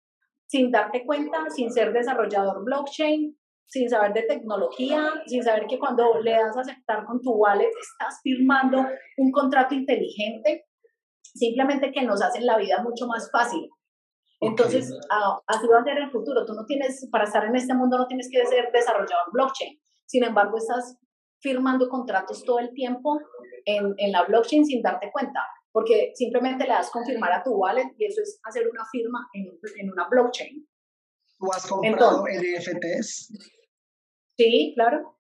sin 0.48 0.72
darte 0.72 1.06
cuenta, 1.06 1.50
sin 1.50 1.72
ser 1.72 1.92
desarrollador 1.94 2.64
blockchain, 2.64 3.38
sin 3.68 3.90
saber 3.90 4.14
de 4.14 4.24
tecnología, 4.24 5.12
sin 5.26 5.44
saber 5.44 5.66
que 5.68 5.80
cuando 5.80 6.20
le 6.22 6.32
das 6.32 6.56
a 6.56 6.62
aceptar 6.62 7.06
con 7.06 7.22
tu 7.22 7.32
wallet 7.32 7.72
estás 7.82 8.20
firmando 8.22 8.86
un 9.18 9.32
contrato 9.32 9.74
inteligente, 9.74 10.66
simplemente 11.22 11.92
que 11.92 12.04
nos 12.04 12.22
hacen 12.22 12.46
la 12.46 12.58
vida 12.58 12.82
mucho 12.84 13.08
más 13.08 13.30
fácil. 13.32 13.70
Entonces, 14.40 14.94
ah, 15.10 15.40
así 15.48 15.66
va 15.68 15.80
a 15.80 15.84
ser 15.84 15.98
el 15.98 16.12
futuro. 16.12 16.46
Tú 16.46 16.54
no 16.54 16.66
tienes, 16.66 17.08
para 17.12 17.24
estar 17.24 17.44
en 17.46 17.56
este 17.56 17.74
mundo 17.74 17.98
no 17.98 18.06
tienes 18.06 18.30
que 18.32 18.46
ser 18.46 18.72
desarrollador 18.72 19.32
blockchain. 19.32 19.80
Sin 20.06 20.24
embargo, 20.24 20.58
estás 20.58 20.98
firmando 21.40 21.90
contratos 21.90 22.44
todo 22.44 22.60
el 22.60 22.72
tiempo 22.74 23.20
en, 23.66 23.96
en 23.98 24.12
la 24.12 24.24
blockchain 24.24 24.66
sin 24.66 24.82
darte 24.82 25.12
cuenta 25.12 25.42
porque 25.76 26.14
simplemente 26.16 26.64
le 26.64 26.70
das 26.70 26.90
confirmar 26.90 27.34
a 27.34 27.44
tu 27.44 27.52
wallet 27.52 27.94
y 27.98 28.06
eso 28.06 28.22
es 28.22 28.40
hacer 28.46 28.66
una 28.66 28.86
firma 28.90 29.28
en, 29.34 29.46
en 29.78 29.92
una 29.92 30.08
blockchain. 30.08 30.66
¿Tú 31.38 31.52
has 31.52 31.68
comprado 31.68 32.24
NFTs? 32.24 33.34
Sí, 34.38 34.72
claro. 34.74 35.20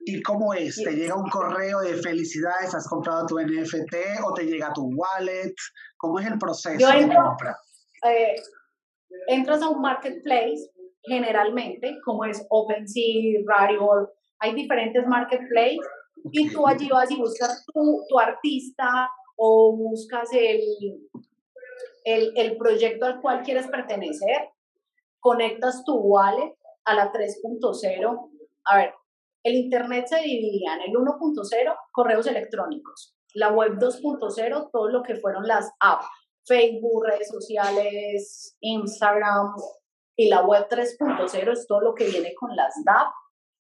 ¿Y 0.00 0.20
cómo 0.20 0.52
es? 0.52 0.76
¿Te 0.76 0.92
llega 0.92 1.14
un 1.14 1.30
correo 1.30 1.80
de 1.80 1.94
felicidades, 2.02 2.74
has 2.74 2.86
comprado 2.86 3.26
tu 3.28 3.38
NFT 3.38 3.94
o 4.26 4.34
te 4.34 4.44
llega 4.44 4.74
tu 4.74 4.90
wallet? 4.94 5.54
¿Cómo 5.96 6.18
es 6.18 6.26
el 6.26 6.36
proceso 6.36 6.86
de 6.86 7.04
compra? 7.06 7.56
Eh, 8.04 8.36
entras 9.28 9.62
a 9.62 9.70
un 9.70 9.80
marketplace, 9.80 10.70
generalmente, 11.02 11.96
como 12.04 12.26
es 12.26 12.44
OpenSea, 12.50 13.40
Rarible, 13.46 14.08
hay 14.38 14.54
diferentes 14.54 15.06
marketplaces, 15.06 15.78
y 16.30 16.50
tú 16.52 16.66
allí 16.66 16.90
vas 16.90 17.10
y 17.10 17.16
buscas 17.16 17.64
tu, 17.72 18.04
tu 18.06 18.18
artista, 18.18 19.08
o 19.38 19.76
buscas 19.76 20.28
el, 20.32 20.60
el, 22.04 22.32
el 22.36 22.56
proyecto 22.56 23.06
al 23.06 23.20
cual 23.20 23.42
quieres 23.42 23.68
pertenecer, 23.68 24.50
conectas 25.20 25.84
tu 25.84 25.94
wallet 25.94 26.56
a 26.84 26.94
la 26.94 27.12
3.0. 27.12 28.30
A 28.64 28.76
ver, 28.76 28.94
el 29.44 29.54
Internet 29.54 30.06
se 30.08 30.20
dividía 30.20 30.74
en 30.74 30.90
el 30.90 30.96
1.0, 30.96 31.76
correos 31.92 32.26
electrónicos, 32.26 33.16
la 33.34 33.52
web 33.52 33.78
2.0, 33.78 34.70
todo 34.72 34.88
lo 34.88 35.02
que 35.02 35.14
fueron 35.16 35.46
las 35.46 35.70
apps, 35.80 36.06
Facebook, 36.44 37.04
redes 37.06 37.28
sociales, 37.28 38.56
Instagram, 38.60 39.54
y 40.16 40.28
la 40.28 40.44
web 40.44 40.66
3.0 40.68 41.52
es 41.52 41.66
todo 41.68 41.80
lo 41.80 41.94
que 41.94 42.06
viene 42.06 42.34
con 42.34 42.54
las 42.56 42.74
DAP 42.84 43.12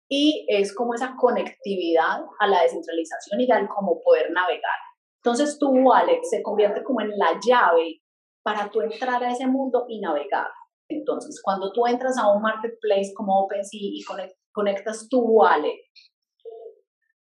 y 0.07 0.45
es 0.47 0.73
como 0.75 0.93
esa 0.93 1.15
conectividad 1.17 2.21
a 2.39 2.47
la 2.47 2.61
descentralización 2.61 3.41
y 3.41 3.51
al 3.51 3.67
cómo 3.67 3.99
poder 4.03 4.29
navegar. 4.31 4.79
Entonces 5.23 5.57
tu 5.57 5.69
wallet 5.69 6.19
se 6.23 6.43
convierte 6.43 6.83
como 6.83 6.99
en 6.99 7.17
la 7.17 7.39
llave 7.45 8.01
para 8.43 8.69
tú 8.69 8.81
entrar 8.81 9.23
a 9.23 9.31
ese 9.31 9.47
mundo 9.47 9.85
y 9.87 10.01
navegar. 10.01 10.49
Entonces, 10.89 11.41
cuando 11.41 11.71
tú 11.71 11.87
entras 11.87 12.17
a 12.17 12.29
un 12.33 12.41
marketplace 12.41 13.13
como 13.15 13.39
OpenSea 13.43 13.79
y 13.81 14.03
conectas 14.51 15.07
tu 15.09 15.21
wallet, 15.21 15.79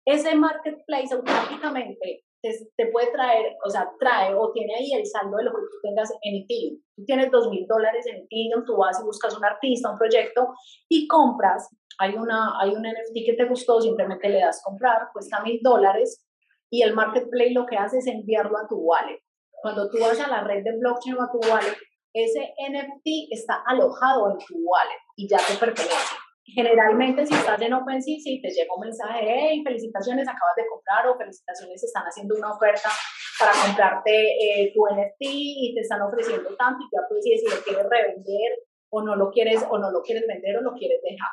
ese 0.03 0.35
marketplace 0.35 1.13
automáticamente 1.13 2.25
te, 2.41 2.87
puede 2.91 3.11
traer, 3.11 3.55
o 3.63 3.69
sea, 3.69 3.87
trae 3.99 4.33
o 4.33 4.51
tiene 4.51 4.73
ahí 4.73 4.91
el 4.93 5.05
saldo 5.05 5.37
de 5.37 5.43
lo 5.43 5.51
que 5.51 5.61
tú 5.61 5.77
tengas 5.83 6.11
en 6.23 6.41
Ethereum. 6.41 6.81
Tú 6.95 7.05
tienes 7.05 7.29
dos 7.29 7.49
mil 7.49 7.67
dólares 7.67 8.05
en 8.07 8.23
Ethereum, 8.23 8.65
tú 8.65 8.77
vas 8.77 8.99
y 8.99 9.03
buscas 9.03 9.37
un 9.37 9.45
artista, 9.45 9.91
un 9.91 9.97
proyecto 9.99 10.47
y 10.89 11.07
compras. 11.07 11.69
Hay, 11.99 12.15
una, 12.15 12.59
hay 12.59 12.71
un 12.71 12.81
NFT 12.81 13.13
que 13.27 13.35
te 13.37 13.45
gustó, 13.45 13.79
simplemente 13.79 14.27
le 14.27 14.39
das 14.39 14.59
comprar, 14.63 15.09
cuesta 15.13 15.43
mil 15.43 15.59
dólares 15.61 16.25
y 16.71 16.81
el 16.83 16.95
marketplace 16.95 17.51
lo 17.51 17.65
que 17.65 17.75
hace 17.75 17.99
es 17.99 18.07
enviarlo 18.07 18.57
a 18.57 18.67
tu 18.67 18.77
wallet. 18.77 19.19
Cuando 19.61 19.89
tú 19.89 19.99
vas 19.99 20.19
a 20.19 20.29
la 20.29 20.41
red 20.43 20.63
de 20.63 20.77
blockchain 20.79 21.17
o 21.17 21.21
a 21.21 21.31
tu 21.31 21.39
wallet, 21.51 21.77
ese 22.13 22.53
NFT 22.57 23.29
está 23.29 23.61
alojado 23.67 24.31
en 24.31 24.37
tu 24.39 24.55
wallet 24.55 25.01
y 25.17 25.27
ya 25.27 25.37
te 25.37 25.53
pertenece. 25.59 26.15
Generalmente 26.43 27.25
si 27.25 27.33
estás 27.33 27.61
en 27.61 27.73
OpenSea, 27.73 28.19
si 28.19 28.41
te 28.41 28.49
llega 28.49 28.73
un 28.73 28.81
mensaje, 28.87 29.19
hey, 29.21 29.61
felicitaciones, 29.63 30.27
acabas 30.27 30.55
de 30.55 30.67
comprar 30.67 31.07
o 31.07 31.17
felicitaciones, 31.17 31.83
están 31.83 32.03
haciendo 32.03 32.35
una 32.35 32.53
oferta 32.53 32.89
para 33.37 33.51
comprarte 33.51 34.11
eh, 34.11 34.71
tu 34.73 34.85
NFT 34.87 35.21
y 35.21 35.73
te 35.75 35.81
están 35.81 36.01
ofreciendo 36.01 36.55
tanto 36.55 36.79
y 36.81 36.95
ya 36.95 37.07
puedes 37.07 37.25
decir 37.25 37.39
si 37.39 37.55
lo 37.55 37.63
quieres 37.63 37.85
revender 37.89 38.51
o 38.89 39.01
no 39.03 39.15
lo 39.15 39.29
quieres 39.29 39.63
o 39.69 39.77
no 39.77 39.91
lo 39.91 40.01
quieres 40.01 40.25
vender 40.25 40.57
o 40.57 40.61
lo 40.61 40.73
quieres 40.73 41.01
dejar. 41.03 41.31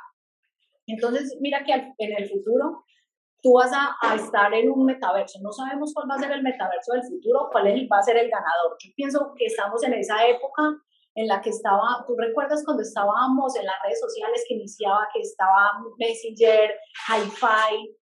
Entonces, 0.86 1.38
mira 1.40 1.64
que 1.64 1.72
en 1.72 2.16
el 2.16 2.28
futuro 2.28 2.84
tú 3.42 3.54
vas 3.54 3.70
a, 3.72 4.14
estar 4.14 4.52
en 4.54 4.70
un 4.70 4.84
metaverso. 4.84 5.38
No 5.42 5.52
sabemos 5.52 5.92
cuál 5.94 6.10
va 6.10 6.16
a 6.16 6.18
ser 6.18 6.32
el 6.32 6.42
metaverso 6.42 6.92
del 6.92 7.02
futuro, 7.02 7.48
cuál 7.52 7.68
es, 7.68 7.88
va 7.90 7.98
a 7.98 8.02
ser 8.02 8.16
el 8.16 8.30
ganador. 8.30 8.76
Yo 8.82 8.92
pienso 8.96 9.32
que 9.36 9.46
estamos 9.46 9.82
en 9.84 9.94
esa 9.94 10.26
época 10.26 10.62
en 11.14 11.26
la 11.26 11.40
que 11.40 11.50
estaba, 11.50 12.04
tú 12.06 12.14
recuerdas 12.16 12.62
cuando 12.64 12.82
estábamos 12.82 13.56
en 13.56 13.66
las 13.66 13.74
redes 13.82 14.00
sociales 14.00 14.44
que 14.46 14.54
iniciaba, 14.54 15.08
que 15.12 15.20
estaba 15.20 15.72
Messenger, 15.98 16.74
Hi-Fi, 17.08 17.96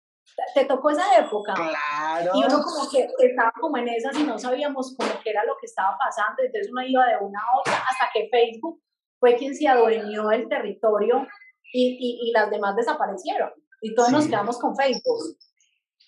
¿te 0.53 0.65
tocó 0.65 0.91
esa 0.91 1.21
época? 1.21 1.55
Claro. 1.55 2.33
Y 2.35 2.45
uno 2.45 2.61
como 2.61 2.91
que 2.91 3.07
estaba 3.21 3.53
como 3.61 3.77
en 3.77 3.89
esas 3.89 4.19
y 4.19 4.25
no 4.25 4.37
sabíamos 4.37 4.97
cómo 4.99 5.13
que 5.23 5.31
era 5.31 5.45
lo 5.45 5.55
que 5.61 5.67
estaba 5.67 5.97
pasando, 5.97 6.43
entonces 6.43 6.73
uno 6.73 6.83
iba 6.83 7.07
de 7.07 7.19
una 7.19 7.39
a 7.39 7.61
otra 7.61 7.75
hasta 7.75 8.11
que 8.13 8.29
Facebook 8.33 8.83
fue 9.21 9.37
quien 9.37 9.55
se 9.55 9.69
adueñó 9.69 10.29
del 10.29 10.49
territorio 10.49 11.25
y, 11.73 11.97
y, 12.01 12.29
y 12.29 12.33
las 12.33 12.51
demás 12.51 12.75
desaparecieron 12.75 13.53
y 13.85 13.95
todos 13.95 14.11
nos 14.13 14.27
quedamos 14.27 14.59
con 14.59 14.75
Facebook. 14.75 15.37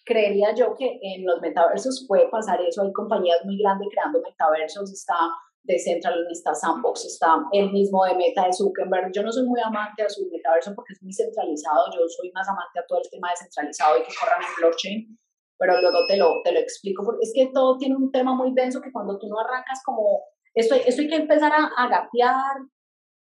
Creería 0.03 0.55
yo 0.55 0.75
que 0.75 0.99
en 1.03 1.27
los 1.27 1.43
metaversos 1.43 2.07
puede 2.09 2.27
pasar 2.29 2.59
eso. 2.63 2.81
Hay 2.83 2.93
compañías 2.93 3.45
muy 3.45 3.59
grandes 3.59 3.89
creando 3.93 4.21
metaversos. 4.23 4.91
Está 4.91 5.15
Decentraland, 5.63 6.31
está 6.31 6.55
Sandbox, 6.55 7.05
está 7.05 7.37
el 7.53 7.71
mismo 7.73 8.03
de 8.07 8.15
Meta 8.15 8.47
de 8.47 8.53
Zuckerberg. 8.55 9.13
Yo 9.13 9.23
no 9.23 9.31
soy 9.31 9.45
muy 9.45 9.61
amante 9.61 10.05
de 10.05 10.09
su 10.09 10.27
metaverso 10.33 10.75
porque 10.75 10.95
es 10.95 11.03
muy 11.03 11.13
centralizado. 11.13 11.85
Yo 11.93 12.01
soy 12.09 12.33
más 12.33 12.49
amante 12.49 12.81
a 12.81 12.87
todo 12.87 13.01
el 13.03 13.11
tema 13.11 13.29
descentralizado 13.31 13.99
y 13.99 14.03
que 14.05 14.15
corran 14.19 14.41
en 14.41 14.55
blockchain. 14.59 15.19
Pero 15.59 15.81
luego 15.83 16.07
te 16.07 16.17
lo, 16.17 16.41
te 16.45 16.53
lo 16.53 16.61
explico. 16.61 17.05
Porque 17.05 17.25
es 17.25 17.33
que 17.35 17.51
todo 17.53 17.77
tiene 17.77 17.97
un 17.97 18.11
tema 18.11 18.35
muy 18.35 18.55
denso 18.55 18.81
que 18.81 18.93
cuando 18.93 19.19
tú 19.19 19.27
no 19.27 19.39
arrancas 19.39 19.83
como 19.85 20.23
esto, 20.55 20.75
esto 20.77 21.03
hay 21.03 21.09
que 21.09 21.17
empezar 21.17 21.53
a, 21.53 21.69
a 21.77 22.09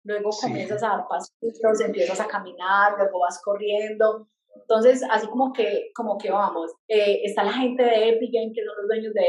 luego 0.06 0.30
comienzas 0.40 0.82
a 0.84 0.90
dar 0.90 1.08
pasos, 1.10 1.34
empiezas 1.82 2.22
a 2.22 2.28
caminar, 2.28 2.94
luego 2.98 3.20
vas 3.20 3.42
corriendo, 3.44 4.30
Entonces, 4.56 5.04
así 5.10 5.28
como 5.28 5.54
que, 5.54 5.92
como 5.94 6.18
que 6.18 6.32
vamos, 6.32 6.72
eh, 6.88 7.22
está 7.24 7.44
la 7.44 7.54
gente 7.54 7.84
de 7.84 8.10
Epic 8.10 8.32
Game, 8.34 8.52
que 8.54 8.64
son 8.64 8.76
los 8.78 8.88
dueños 8.88 9.14
de, 9.14 9.28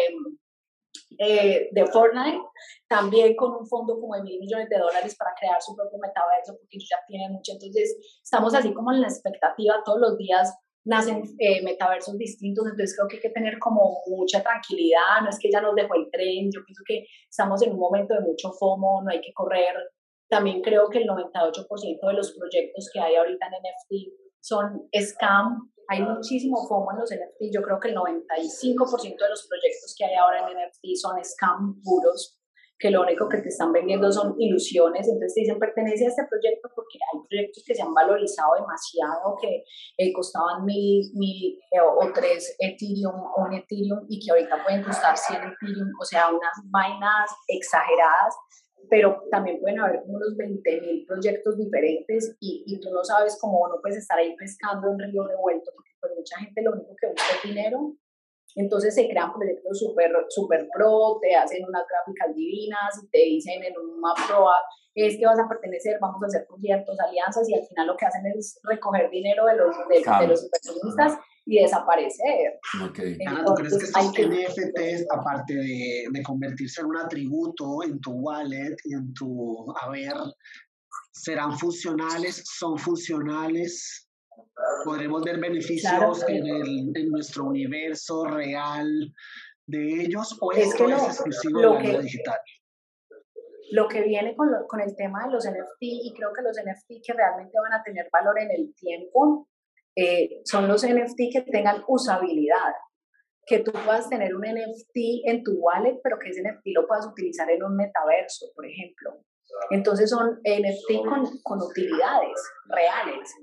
eh, 1.18 1.68
de 1.72 1.86
Fortnite, 1.86 2.40
también 2.88 3.34
con 3.36 3.54
un 3.54 3.66
fondo 3.66 3.98
como 4.00 4.14
de 4.14 4.22
mil 4.22 4.40
millones 4.40 4.68
de 4.68 4.78
dólares 4.78 5.16
para 5.16 5.32
crear 5.38 5.60
su 5.60 5.74
propio 5.74 5.98
metaverso, 5.98 6.56
porque 6.58 6.76
ellos 6.76 6.88
ya 6.90 6.98
tienen 7.06 7.32
mucho. 7.32 7.52
Entonces, 7.52 7.96
estamos 8.22 8.54
así 8.54 8.72
como 8.72 8.92
en 8.92 9.00
la 9.00 9.08
expectativa, 9.08 9.82
todos 9.84 10.00
los 10.00 10.16
días 10.16 10.56
nacen 10.84 11.24
eh, 11.40 11.62
metaversos 11.64 12.16
distintos, 12.16 12.64
entonces 12.64 12.96
creo 12.96 13.08
que 13.08 13.16
hay 13.16 13.22
que 13.22 13.30
tener 13.30 13.58
como 13.58 14.02
mucha 14.06 14.40
tranquilidad, 14.40 15.20
no 15.22 15.30
es 15.30 15.38
que 15.38 15.50
ya 15.50 15.60
nos 15.60 15.74
dejó 15.74 15.96
el 15.96 16.08
tren, 16.12 16.48
yo 16.52 16.64
pienso 16.64 16.82
que 16.86 17.04
estamos 17.28 17.60
en 17.62 17.72
un 17.72 17.80
momento 17.80 18.14
de 18.14 18.20
mucho 18.20 18.52
FOMO, 18.52 19.02
no 19.02 19.10
hay 19.10 19.20
que 19.20 19.32
correr. 19.32 19.74
También 20.28 20.62
creo 20.62 20.88
que 20.88 20.98
el 20.98 21.08
98% 21.08 22.06
de 22.06 22.12
los 22.12 22.32
proyectos 22.32 22.88
que 22.92 23.00
hay 23.00 23.16
ahorita 23.16 23.46
en 23.46 23.52
NFT 23.52 24.25
son 24.46 24.88
scam, 24.94 25.72
hay 25.88 26.02
muchísimo 26.02 26.56
FOMO 26.68 26.92
en 26.92 26.98
los 26.98 27.10
NFT, 27.10 27.52
yo 27.52 27.62
creo 27.62 27.80
que 27.80 27.88
el 27.88 27.96
95% 27.96 29.18
de 29.18 29.28
los 29.28 29.46
proyectos 29.48 29.94
que 29.98 30.04
hay 30.04 30.14
ahora 30.14 30.48
en 30.48 30.56
NFT 30.56 30.94
son 30.94 31.18
scam 31.24 31.80
puros, 31.82 32.38
que 32.78 32.90
lo 32.90 33.02
único 33.02 33.28
que 33.28 33.38
te 33.38 33.48
están 33.48 33.72
vendiendo 33.72 34.12
son 34.12 34.36
ilusiones, 34.38 35.08
entonces 35.08 35.34
te 35.34 35.40
dicen 35.40 35.58
pertenece 35.58 36.04
a 36.04 36.08
este 36.08 36.26
proyecto 36.30 36.68
porque 36.76 36.98
hay 37.10 37.20
proyectos 37.28 37.64
que 37.66 37.74
se 37.74 37.82
han 37.82 37.92
valorizado 37.92 38.54
demasiado, 38.54 39.36
que 39.40 39.64
eh, 39.96 40.12
costaban 40.12 40.64
mil, 40.64 41.10
mil 41.14 41.58
eh, 41.72 41.80
o 41.80 42.12
tres 42.12 42.54
Ethereum 42.60 43.16
o 43.16 43.46
un 43.46 43.54
Ethereum 43.54 44.06
y 44.08 44.20
que 44.20 44.30
ahorita 44.30 44.62
pueden 44.62 44.84
costar 44.84 45.16
100 45.16 45.42
Ethereum, 45.42 45.90
o 46.00 46.04
sea, 46.04 46.28
unas 46.28 46.54
vainas 46.70 47.30
exageradas, 47.48 48.36
pero 48.88 49.24
también 49.30 49.60
pueden 49.60 49.80
haber 49.80 50.00
como 50.02 50.16
unos 50.16 50.36
20 50.36 50.80
mil 50.80 51.06
proyectos 51.06 51.56
diferentes 51.56 52.36
y, 52.40 52.64
y, 52.66 52.80
tú 52.80 52.90
no 52.90 53.04
sabes 53.04 53.38
cómo 53.40 53.68
no 53.68 53.80
puedes 53.80 53.98
estar 53.98 54.18
ahí 54.18 54.34
pescando 54.36 54.90
en 54.90 55.10
río 55.10 55.26
revuelto, 55.26 55.70
porque 55.74 55.90
pues 56.00 56.12
mucha 56.16 56.38
gente 56.38 56.62
lo 56.62 56.72
único 56.72 56.94
que 57.00 57.08
busca 57.08 57.36
es 57.36 57.48
dinero. 57.48 57.94
Entonces 58.54 58.94
se 58.94 59.06
crean 59.08 59.32
proyectos 59.34 59.78
súper 59.78 60.12
super 60.28 60.66
pro, 60.74 61.18
te 61.20 61.34
hacen 61.34 61.62
unas 61.68 61.84
gráficas 61.86 62.34
divinas 62.34 63.02
y 63.02 63.08
te 63.10 63.18
dicen 63.18 63.62
en 63.62 63.76
una 63.76 64.14
pro 64.26 64.46
es 64.96 65.18
que 65.18 65.26
vas 65.26 65.38
a 65.38 65.46
pertenecer, 65.46 65.98
vamos 66.00 66.22
a 66.22 66.26
hacer 66.26 66.46
conciertos, 66.46 66.98
alianzas 66.98 67.48
y 67.48 67.54
al 67.54 67.66
final 67.66 67.86
lo 67.86 67.96
que 67.96 68.06
hacen 68.06 68.26
es 68.26 68.58
recoger 68.64 69.10
dinero 69.10 69.44
de 69.44 69.56
los, 69.56 69.76
de, 69.88 70.26
los 70.26 70.42
inversionistas 70.42 71.18
y 71.46 71.62
desaparecer. 71.62 72.58
Okay. 72.90 73.16
¿tú 73.46 73.54
crees 73.54 73.78
que 73.78 73.84
estos 73.84 74.08
NFTs, 74.08 75.06
aparte 75.10 75.54
de, 75.54 76.06
de, 76.12 76.22
convertirse 76.22 76.80
en 76.80 76.88
un 76.88 76.96
atributo 76.98 77.82
en 77.84 78.00
tu 78.00 78.12
wallet 78.12 78.76
y 78.84 78.94
en 78.94 79.14
tu 79.14 79.72
haber, 79.80 80.14
serán 81.12 81.56
funcionales, 81.58 82.42
son 82.58 82.76
funcionales? 82.76 84.06
podremos 84.84 85.22
ver 85.24 85.38
beneficios 85.38 86.24
en, 86.28 86.46
el, 86.46 86.92
en, 86.94 87.10
nuestro 87.10 87.44
universo 87.44 88.24
real 88.24 89.12
de 89.66 90.02
ellos 90.02 90.36
o 90.40 90.52
es, 90.52 90.74
que 90.74 90.86
lo, 90.86 90.96
es 90.96 91.04
exclusivo 91.04 91.60
de 91.60 91.66
la 91.66 91.78
vida 91.80 92.00
digital? 92.00 92.38
Lo 93.72 93.88
que 93.88 94.02
viene 94.02 94.36
con, 94.36 94.48
con 94.68 94.80
el 94.80 94.94
tema 94.94 95.26
de 95.26 95.32
los 95.32 95.44
NFT 95.44 95.80
y 95.80 96.14
creo 96.16 96.32
que 96.32 96.42
los 96.42 96.56
NFT 96.56 97.04
que 97.04 97.12
realmente 97.12 97.58
van 97.60 97.72
a 97.78 97.82
tener 97.82 98.08
valor 98.12 98.38
en 98.38 98.50
el 98.50 98.74
tiempo 98.74 99.48
eh, 99.96 100.42
son 100.44 100.68
los 100.68 100.86
NFT 100.86 101.32
que 101.32 101.42
tengan 101.50 101.82
usabilidad, 101.88 102.74
que 103.46 103.60
tú 103.60 103.72
puedas 103.72 104.08
tener 104.08 104.34
un 104.34 104.42
NFT 104.42 105.24
en 105.24 105.42
tu 105.42 105.52
wallet, 105.52 106.00
pero 106.02 106.18
que 106.18 106.30
ese 106.30 106.42
NFT 106.42 106.66
lo 106.74 106.86
puedas 106.86 107.06
utilizar 107.06 107.50
en 107.50 107.62
un 107.62 107.76
metaverso, 107.76 108.46
por 108.54 108.66
ejemplo. 108.66 109.18
Entonces 109.70 110.10
son 110.10 110.40
NFT 110.44 111.08
con, 111.08 111.24
con 111.42 111.62
utilidades 111.62 112.40
reales 112.68 113.34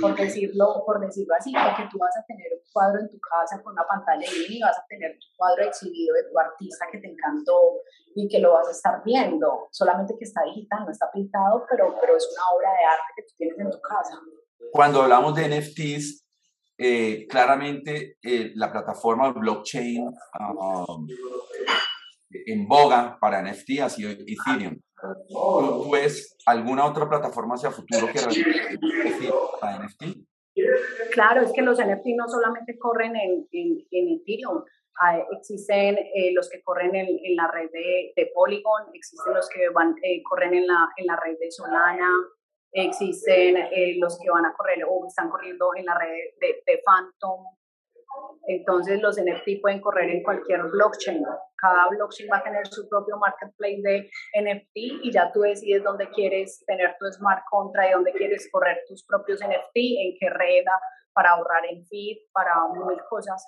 por 0.00 0.16
decirlo, 0.16 0.82
por 0.86 1.00
decirlo 1.00 1.34
así, 1.38 1.52
porque 1.52 1.88
tú 1.90 1.98
vas 1.98 2.16
a 2.16 2.24
tener 2.26 2.52
un 2.52 2.62
cuadro 2.72 3.00
en 3.00 3.08
tu 3.10 3.18
casa 3.20 3.62
con 3.62 3.72
una 3.72 3.86
pantalla 3.86 4.26
y 4.26 4.60
vas 4.60 4.78
a 4.78 4.84
tener 4.88 5.12
tu 5.18 5.26
cuadro 5.36 5.64
exhibido 5.64 6.14
de 6.14 6.24
tu 6.24 6.38
artista 6.38 6.86
que 6.90 6.98
te 6.98 7.08
encantó 7.08 7.80
y 8.14 8.28
que 8.28 8.38
lo 8.38 8.52
vas 8.52 8.68
a 8.68 8.70
estar 8.70 9.02
viendo, 9.04 9.68
solamente 9.70 10.14
que 10.18 10.24
está 10.24 10.42
digital, 10.44 10.84
no 10.84 10.90
está 10.90 11.10
pintado, 11.12 11.66
pero, 11.68 11.94
pero 12.00 12.16
es 12.16 12.28
una 12.32 12.56
obra 12.56 12.70
de 12.70 12.84
arte 12.84 13.12
que 13.16 13.22
tú 13.22 13.34
tienes 13.36 13.58
en 13.58 13.70
tu 13.70 13.80
casa. 13.80 14.20
Cuando 14.70 15.02
hablamos 15.02 15.34
de 15.34 15.48
NFTs, 15.48 16.26
eh, 16.78 17.26
claramente 17.28 18.16
eh, 18.22 18.52
la 18.54 18.72
plataforma 18.72 19.30
blockchain 19.32 20.08
um, 20.08 21.06
en 22.46 22.66
boga 22.66 23.18
para 23.20 23.42
NFT 23.42 23.80
ha 23.82 23.88
sido 23.88 24.10
Ethereum. 24.10 24.80
¿Tú 25.28 25.90
ves 25.90 26.36
alguna 26.46 26.86
otra 26.86 27.08
plataforma 27.08 27.54
hacia 27.54 27.70
futuro 27.70 28.06
que 28.06 28.20
para 29.60 29.84
NFT? 29.84 30.04
Claro, 31.12 31.42
es 31.42 31.52
que 31.52 31.62
los 31.62 31.78
NFT 31.78 32.06
no 32.16 32.28
solamente 32.28 32.78
corren 32.78 33.16
en, 33.16 33.46
en, 33.50 34.20
Ethereum, 34.20 34.62
existen 35.32 35.98
eh, 35.98 36.32
los 36.34 36.48
que 36.50 36.62
corren 36.62 36.94
en, 36.94 37.06
en 37.08 37.36
la 37.36 37.50
red 37.50 37.70
de, 37.70 38.12
de, 38.14 38.30
Polygon, 38.34 38.90
existen 38.92 39.34
los 39.34 39.48
que 39.48 39.68
van, 39.70 39.94
eh, 40.02 40.22
corren 40.22 40.54
en 40.54 40.66
la, 40.66 40.88
en 40.96 41.06
la 41.06 41.16
red 41.16 41.38
de 41.38 41.50
Solana, 41.50 42.10
existen 42.72 43.56
eh, 43.56 43.96
los 43.98 44.18
que 44.18 44.30
van 44.30 44.46
a 44.46 44.54
correr 44.54 44.84
o 44.88 45.06
están 45.06 45.30
corriendo 45.30 45.70
en 45.76 45.84
la 45.84 45.98
red 45.98 46.08
de, 46.40 46.62
de 46.66 46.82
Phantom, 46.84 47.44
entonces 48.48 49.00
los 49.00 49.16
NFT 49.16 49.60
pueden 49.60 49.80
correr 49.80 50.10
en 50.10 50.22
cualquier 50.22 50.62
blockchain. 50.64 51.22
Cada 51.56 51.88
blockchain 51.88 52.28
va 52.32 52.38
a 52.38 52.42
tener 52.42 52.66
su 52.66 52.88
propio 52.88 53.16
marketplace 53.18 53.80
de 53.82 54.10
NFT 54.42 55.04
y 55.04 55.12
ya 55.12 55.30
tú 55.32 55.40
decides 55.40 55.84
dónde 55.84 56.08
quieres 56.10 56.64
tener 56.66 56.96
tu 56.98 57.06
smart 57.12 57.42
contract 57.50 57.90
y 57.90 57.92
dónde 57.92 58.12
quieres 58.12 58.48
correr 58.50 58.78
tus 58.88 59.04
propios 59.06 59.40
NFT, 59.40 59.76
en 59.76 60.16
qué 60.18 60.28
red, 60.30 60.64
para 61.14 61.30
ahorrar 61.30 61.64
en 61.70 61.84
feed, 61.86 62.16
para 62.32 62.52
mil 62.72 62.98
cosas. 63.08 63.46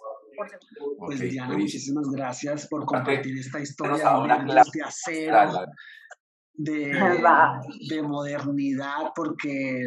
Pues 0.99 1.21
Diana, 1.21 1.57
muchísimas 1.57 2.09
gracias 2.11 2.69
por 2.69 2.85
compartir 2.85 3.37
esta 3.39 3.59
historia 3.59 4.11
de 4.73 4.83
hacer 4.83 5.33
de, 6.57 6.93
de, 7.89 8.03
modernidad, 8.03 9.13
porque 9.15 9.87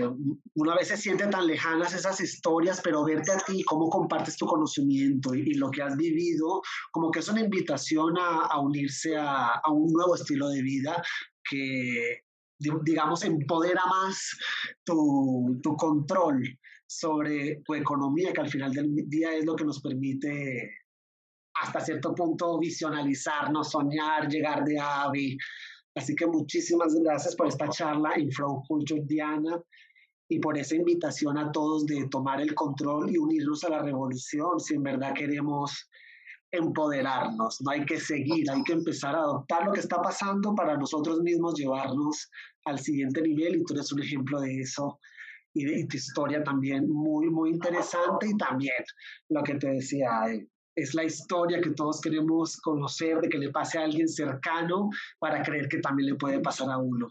una 0.55 0.75
vez 0.75 0.89
se 0.89 0.97
sienten 0.97 1.29
tan 1.29 1.47
lejanas 1.47 1.93
esas 1.93 2.19
historias, 2.19 2.81
pero 2.83 3.05
verte 3.05 3.31
a 3.31 3.37
ti, 3.37 3.63
cómo 3.63 3.89
compartes 3.89 4.35
tu 4.35 4.45
conocimiento 4.45 5.33
y, 5.33 5.53
lo 5.53 5.71
que 5.71 5.81
has 5.81 5.95
vivido, 5.95 6.61
como 6.91 7.09
que 7.09 7.19
es 7.19 7.29
una 7.29 7.41
invitación 7.41 8.15
a, 8.19 8.59
unirse 8.59 9.15
a, 9.15 9.61
a, 9.63 9.71
un 9.71 9.91
nuevo 9.93 10.15
estilo 10.15 10.49
de 10.49 10.61
vida 10.61 11.01
que, 11.49 12.23
digamos, 12.59 13.23
empodera 13.23 13.81
más 13.85 14.37
tu, 14.83 15.57
tu 15.63 15.75
control 15.77 16.43
sobre 16.85 17.61
tu 17.63 17.75
economía, 17.75 18.33
que 18.33 18.41
al 18.41 18.49
final 18.49 18.73
del 18.73 18.93
día 19.07 19.33
es 19.33 19.45
lo 19.45 19.55
que 19.55 19.65
nos 19.65 19.81
permite 19.81 20.69
hasta 21.61 21.79
cierto 21.79 22.13
punto 22.13 22.59
visionalizarnos, 22.59 23.71
soñar, 23.71 24.27
llegar 24.27 24.63
de 24.63 24.79
ave 24.79 25.37
Así 25.97 26.15
que 26.15 26.27
muchísimas 26.27 26.93
gracias 26.93 27.35
por 27.35 27.47
esta 27.47 27.67
charla 27.69 28.13
en 28.15 28.31
Flow 28.31 28.63
Culture 28.67 29.01
Diana 29.05 29.59
y 30.29 30.37
por 30.39 30.55
esa 30.55 30.75
invitación 30.75 31.39
a 31.39 31.51
todos 31.51 31.87
de 31.87 32.07
tomar 32.09 32.39
el 32.39 32.53
control 32.53 33.09
y 33.09 33.17
unirnos 33.17 33.63
a 33.63 33.69
la 33.69 33.81
revolución 33.81 34.59
si 34.59 34.75
en 34.75 34.83
verdad 34.83 35.15
queremos 35.15 35.89
empoderarnos. 36.51 37.59
No 37.61 37.71
hay 37.71 37.83
que 37.83 37.99
seguir, 37.99 38.47
hay 38.51 38.61
que 38.61 38.73
empezar 38.73 39.15
a 39.15 39.21
adoptar 39.21 39.65
lo 39.65 39.73
que 39.73 39.79
está 39.79 39.99
pasando 39.99 40.53
para 40.53 40.77
nosotros 40.77 41.19
mismos 41.21 41.55
llevarnos 41.55 42.29
al 42.65 42.77
siguiente 42.77 43.23
nivel 43.23 43.55
y 43.55 43.63
tú 43.63 43.73
eres 43.73 43.91
un 43.91 44.03
ejemplo 44.03 44.39
de 44.39 44.59
eso 44.59 44.99
y 45.55 45.65
de 45.65 45.87
tu 45.87 45.97
historia 45.97 46.43
también 46.43 46.87
muy, 46.87 47.27
muy 47.31 47.49
interesante 47.49 48.27
y 48.29 48.37
también 48.37 48.83
lo 49.29 49.41
que 49.41 49.55
te 49.55 49.69
decía, 49.69 50.31
eh, 50.31 50.47
es 50.77 50.93
la 50.93 51.03
historia 51.03 51.59
que 51.59 51.71
todos 51.71 51.99
queremos 51.99 52.57
conocer 52.61 53.19
de 53.19 53.29
que 53.29 53.39
le 53.39 53.49
pase 53.49 53.79
a 53.79 53.83
alguien 53.83 54.07
cercano 54.07 54.89
para 55.19 55.41
creer 55.41 55.67
que 55.67 55.79
también 55.79 56.11
le 56.11 56.15
puede 56.15 56.39
pasar 56.39 56.69
a 56.69 56.77
uno. 56.77 57.07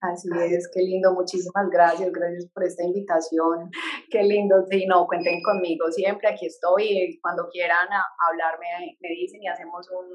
Así 0.00 0.28
es, 0.32 0.70
qué 0.72 0.80
lindo, 0.80 1.12
muchísimas 1.12 1.68
gracias, 1.70 2.10
gracias 2.12 2.46
por 2.54 2.64
esta 2.64 2.84
invitación, 2.84 3.68
qué 4.10 4.22
lindo, 4.22 4.64
sí, 4.70 4.86
no, 4.86 5.06
cuenten 5.06 5.42
conmigo 5.42 5.90
siempre, 5.90 6.28
aquí 6.28 6.46
estoy, 6.46 7.18
cuando 7.20 7.48
quieran 7.50 7.88
hablarme 8.30 8.96
me 9.00 9.08
dicen 9.08 9.42
y 9.42 9.48
hacemos 9.48 9.90
un, 9.90 10.06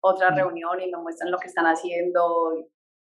otra 0.00 0.34
reunión 0.34 0.80
y 0.80 0.90
me 0.90 0.98
muestran 0.98 1.30
lo 1.30 1.38
que 1.38 1.48
están 1.48 1.66
haciendo 1.66 2.54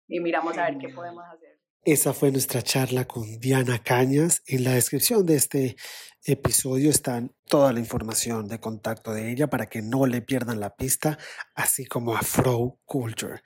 y 0.07 0.19
miramos 0.19 0.57
a 0.57 0.69
ver 0.69 0.77
qué 0.77 0.89
podemos 0.89 1.23
hacer. 1.33 1.59
Esa 1.85 2.13
fue 2.13 2.31
nuestra 2.31 2.61
charla 2.61 3.05
con 3.05 3.39
Diana 3.39 3.77
Cañas. 3.83 4.41
En 4.47 4.63
la 4.63 4.71
descripción 4.71 5.25
de 5.25 5.35
este 5.35 5.75
episodio 6.25 6.89
está 6.89 7.23
toda 7.47 7.73
la 7.73 7.79
información 7.79 8.47
de 8.47 8.59
contacto 8.59 9.13
de 9.13 9.31
ella 9.31 9.47
para 9.47 9.67
que 9.67 9.81
no 9.81 10.05
le 10.05 10.21
pierdan 10.21 10.59
la 10.59 10.75
pista, 10.75 11.17
así 11.55 11.85
como 11.85 12.15
a 12.15 12.21
Fro 12.21 12.79
Culture. 12.85 13.41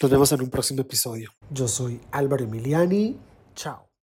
Nos 0.00 0.10
vemos 0.10 0.32
en 0.32 0.42
un 0.42 0.50
próximo 0.50 0.80
episodio. 0.80 1.30
Yo 1.50 1.68
soy 1.68 2.00
Álvaro 2.10 2.44
Emiliani. 2.44 3.18
Chao. 3.54 3.93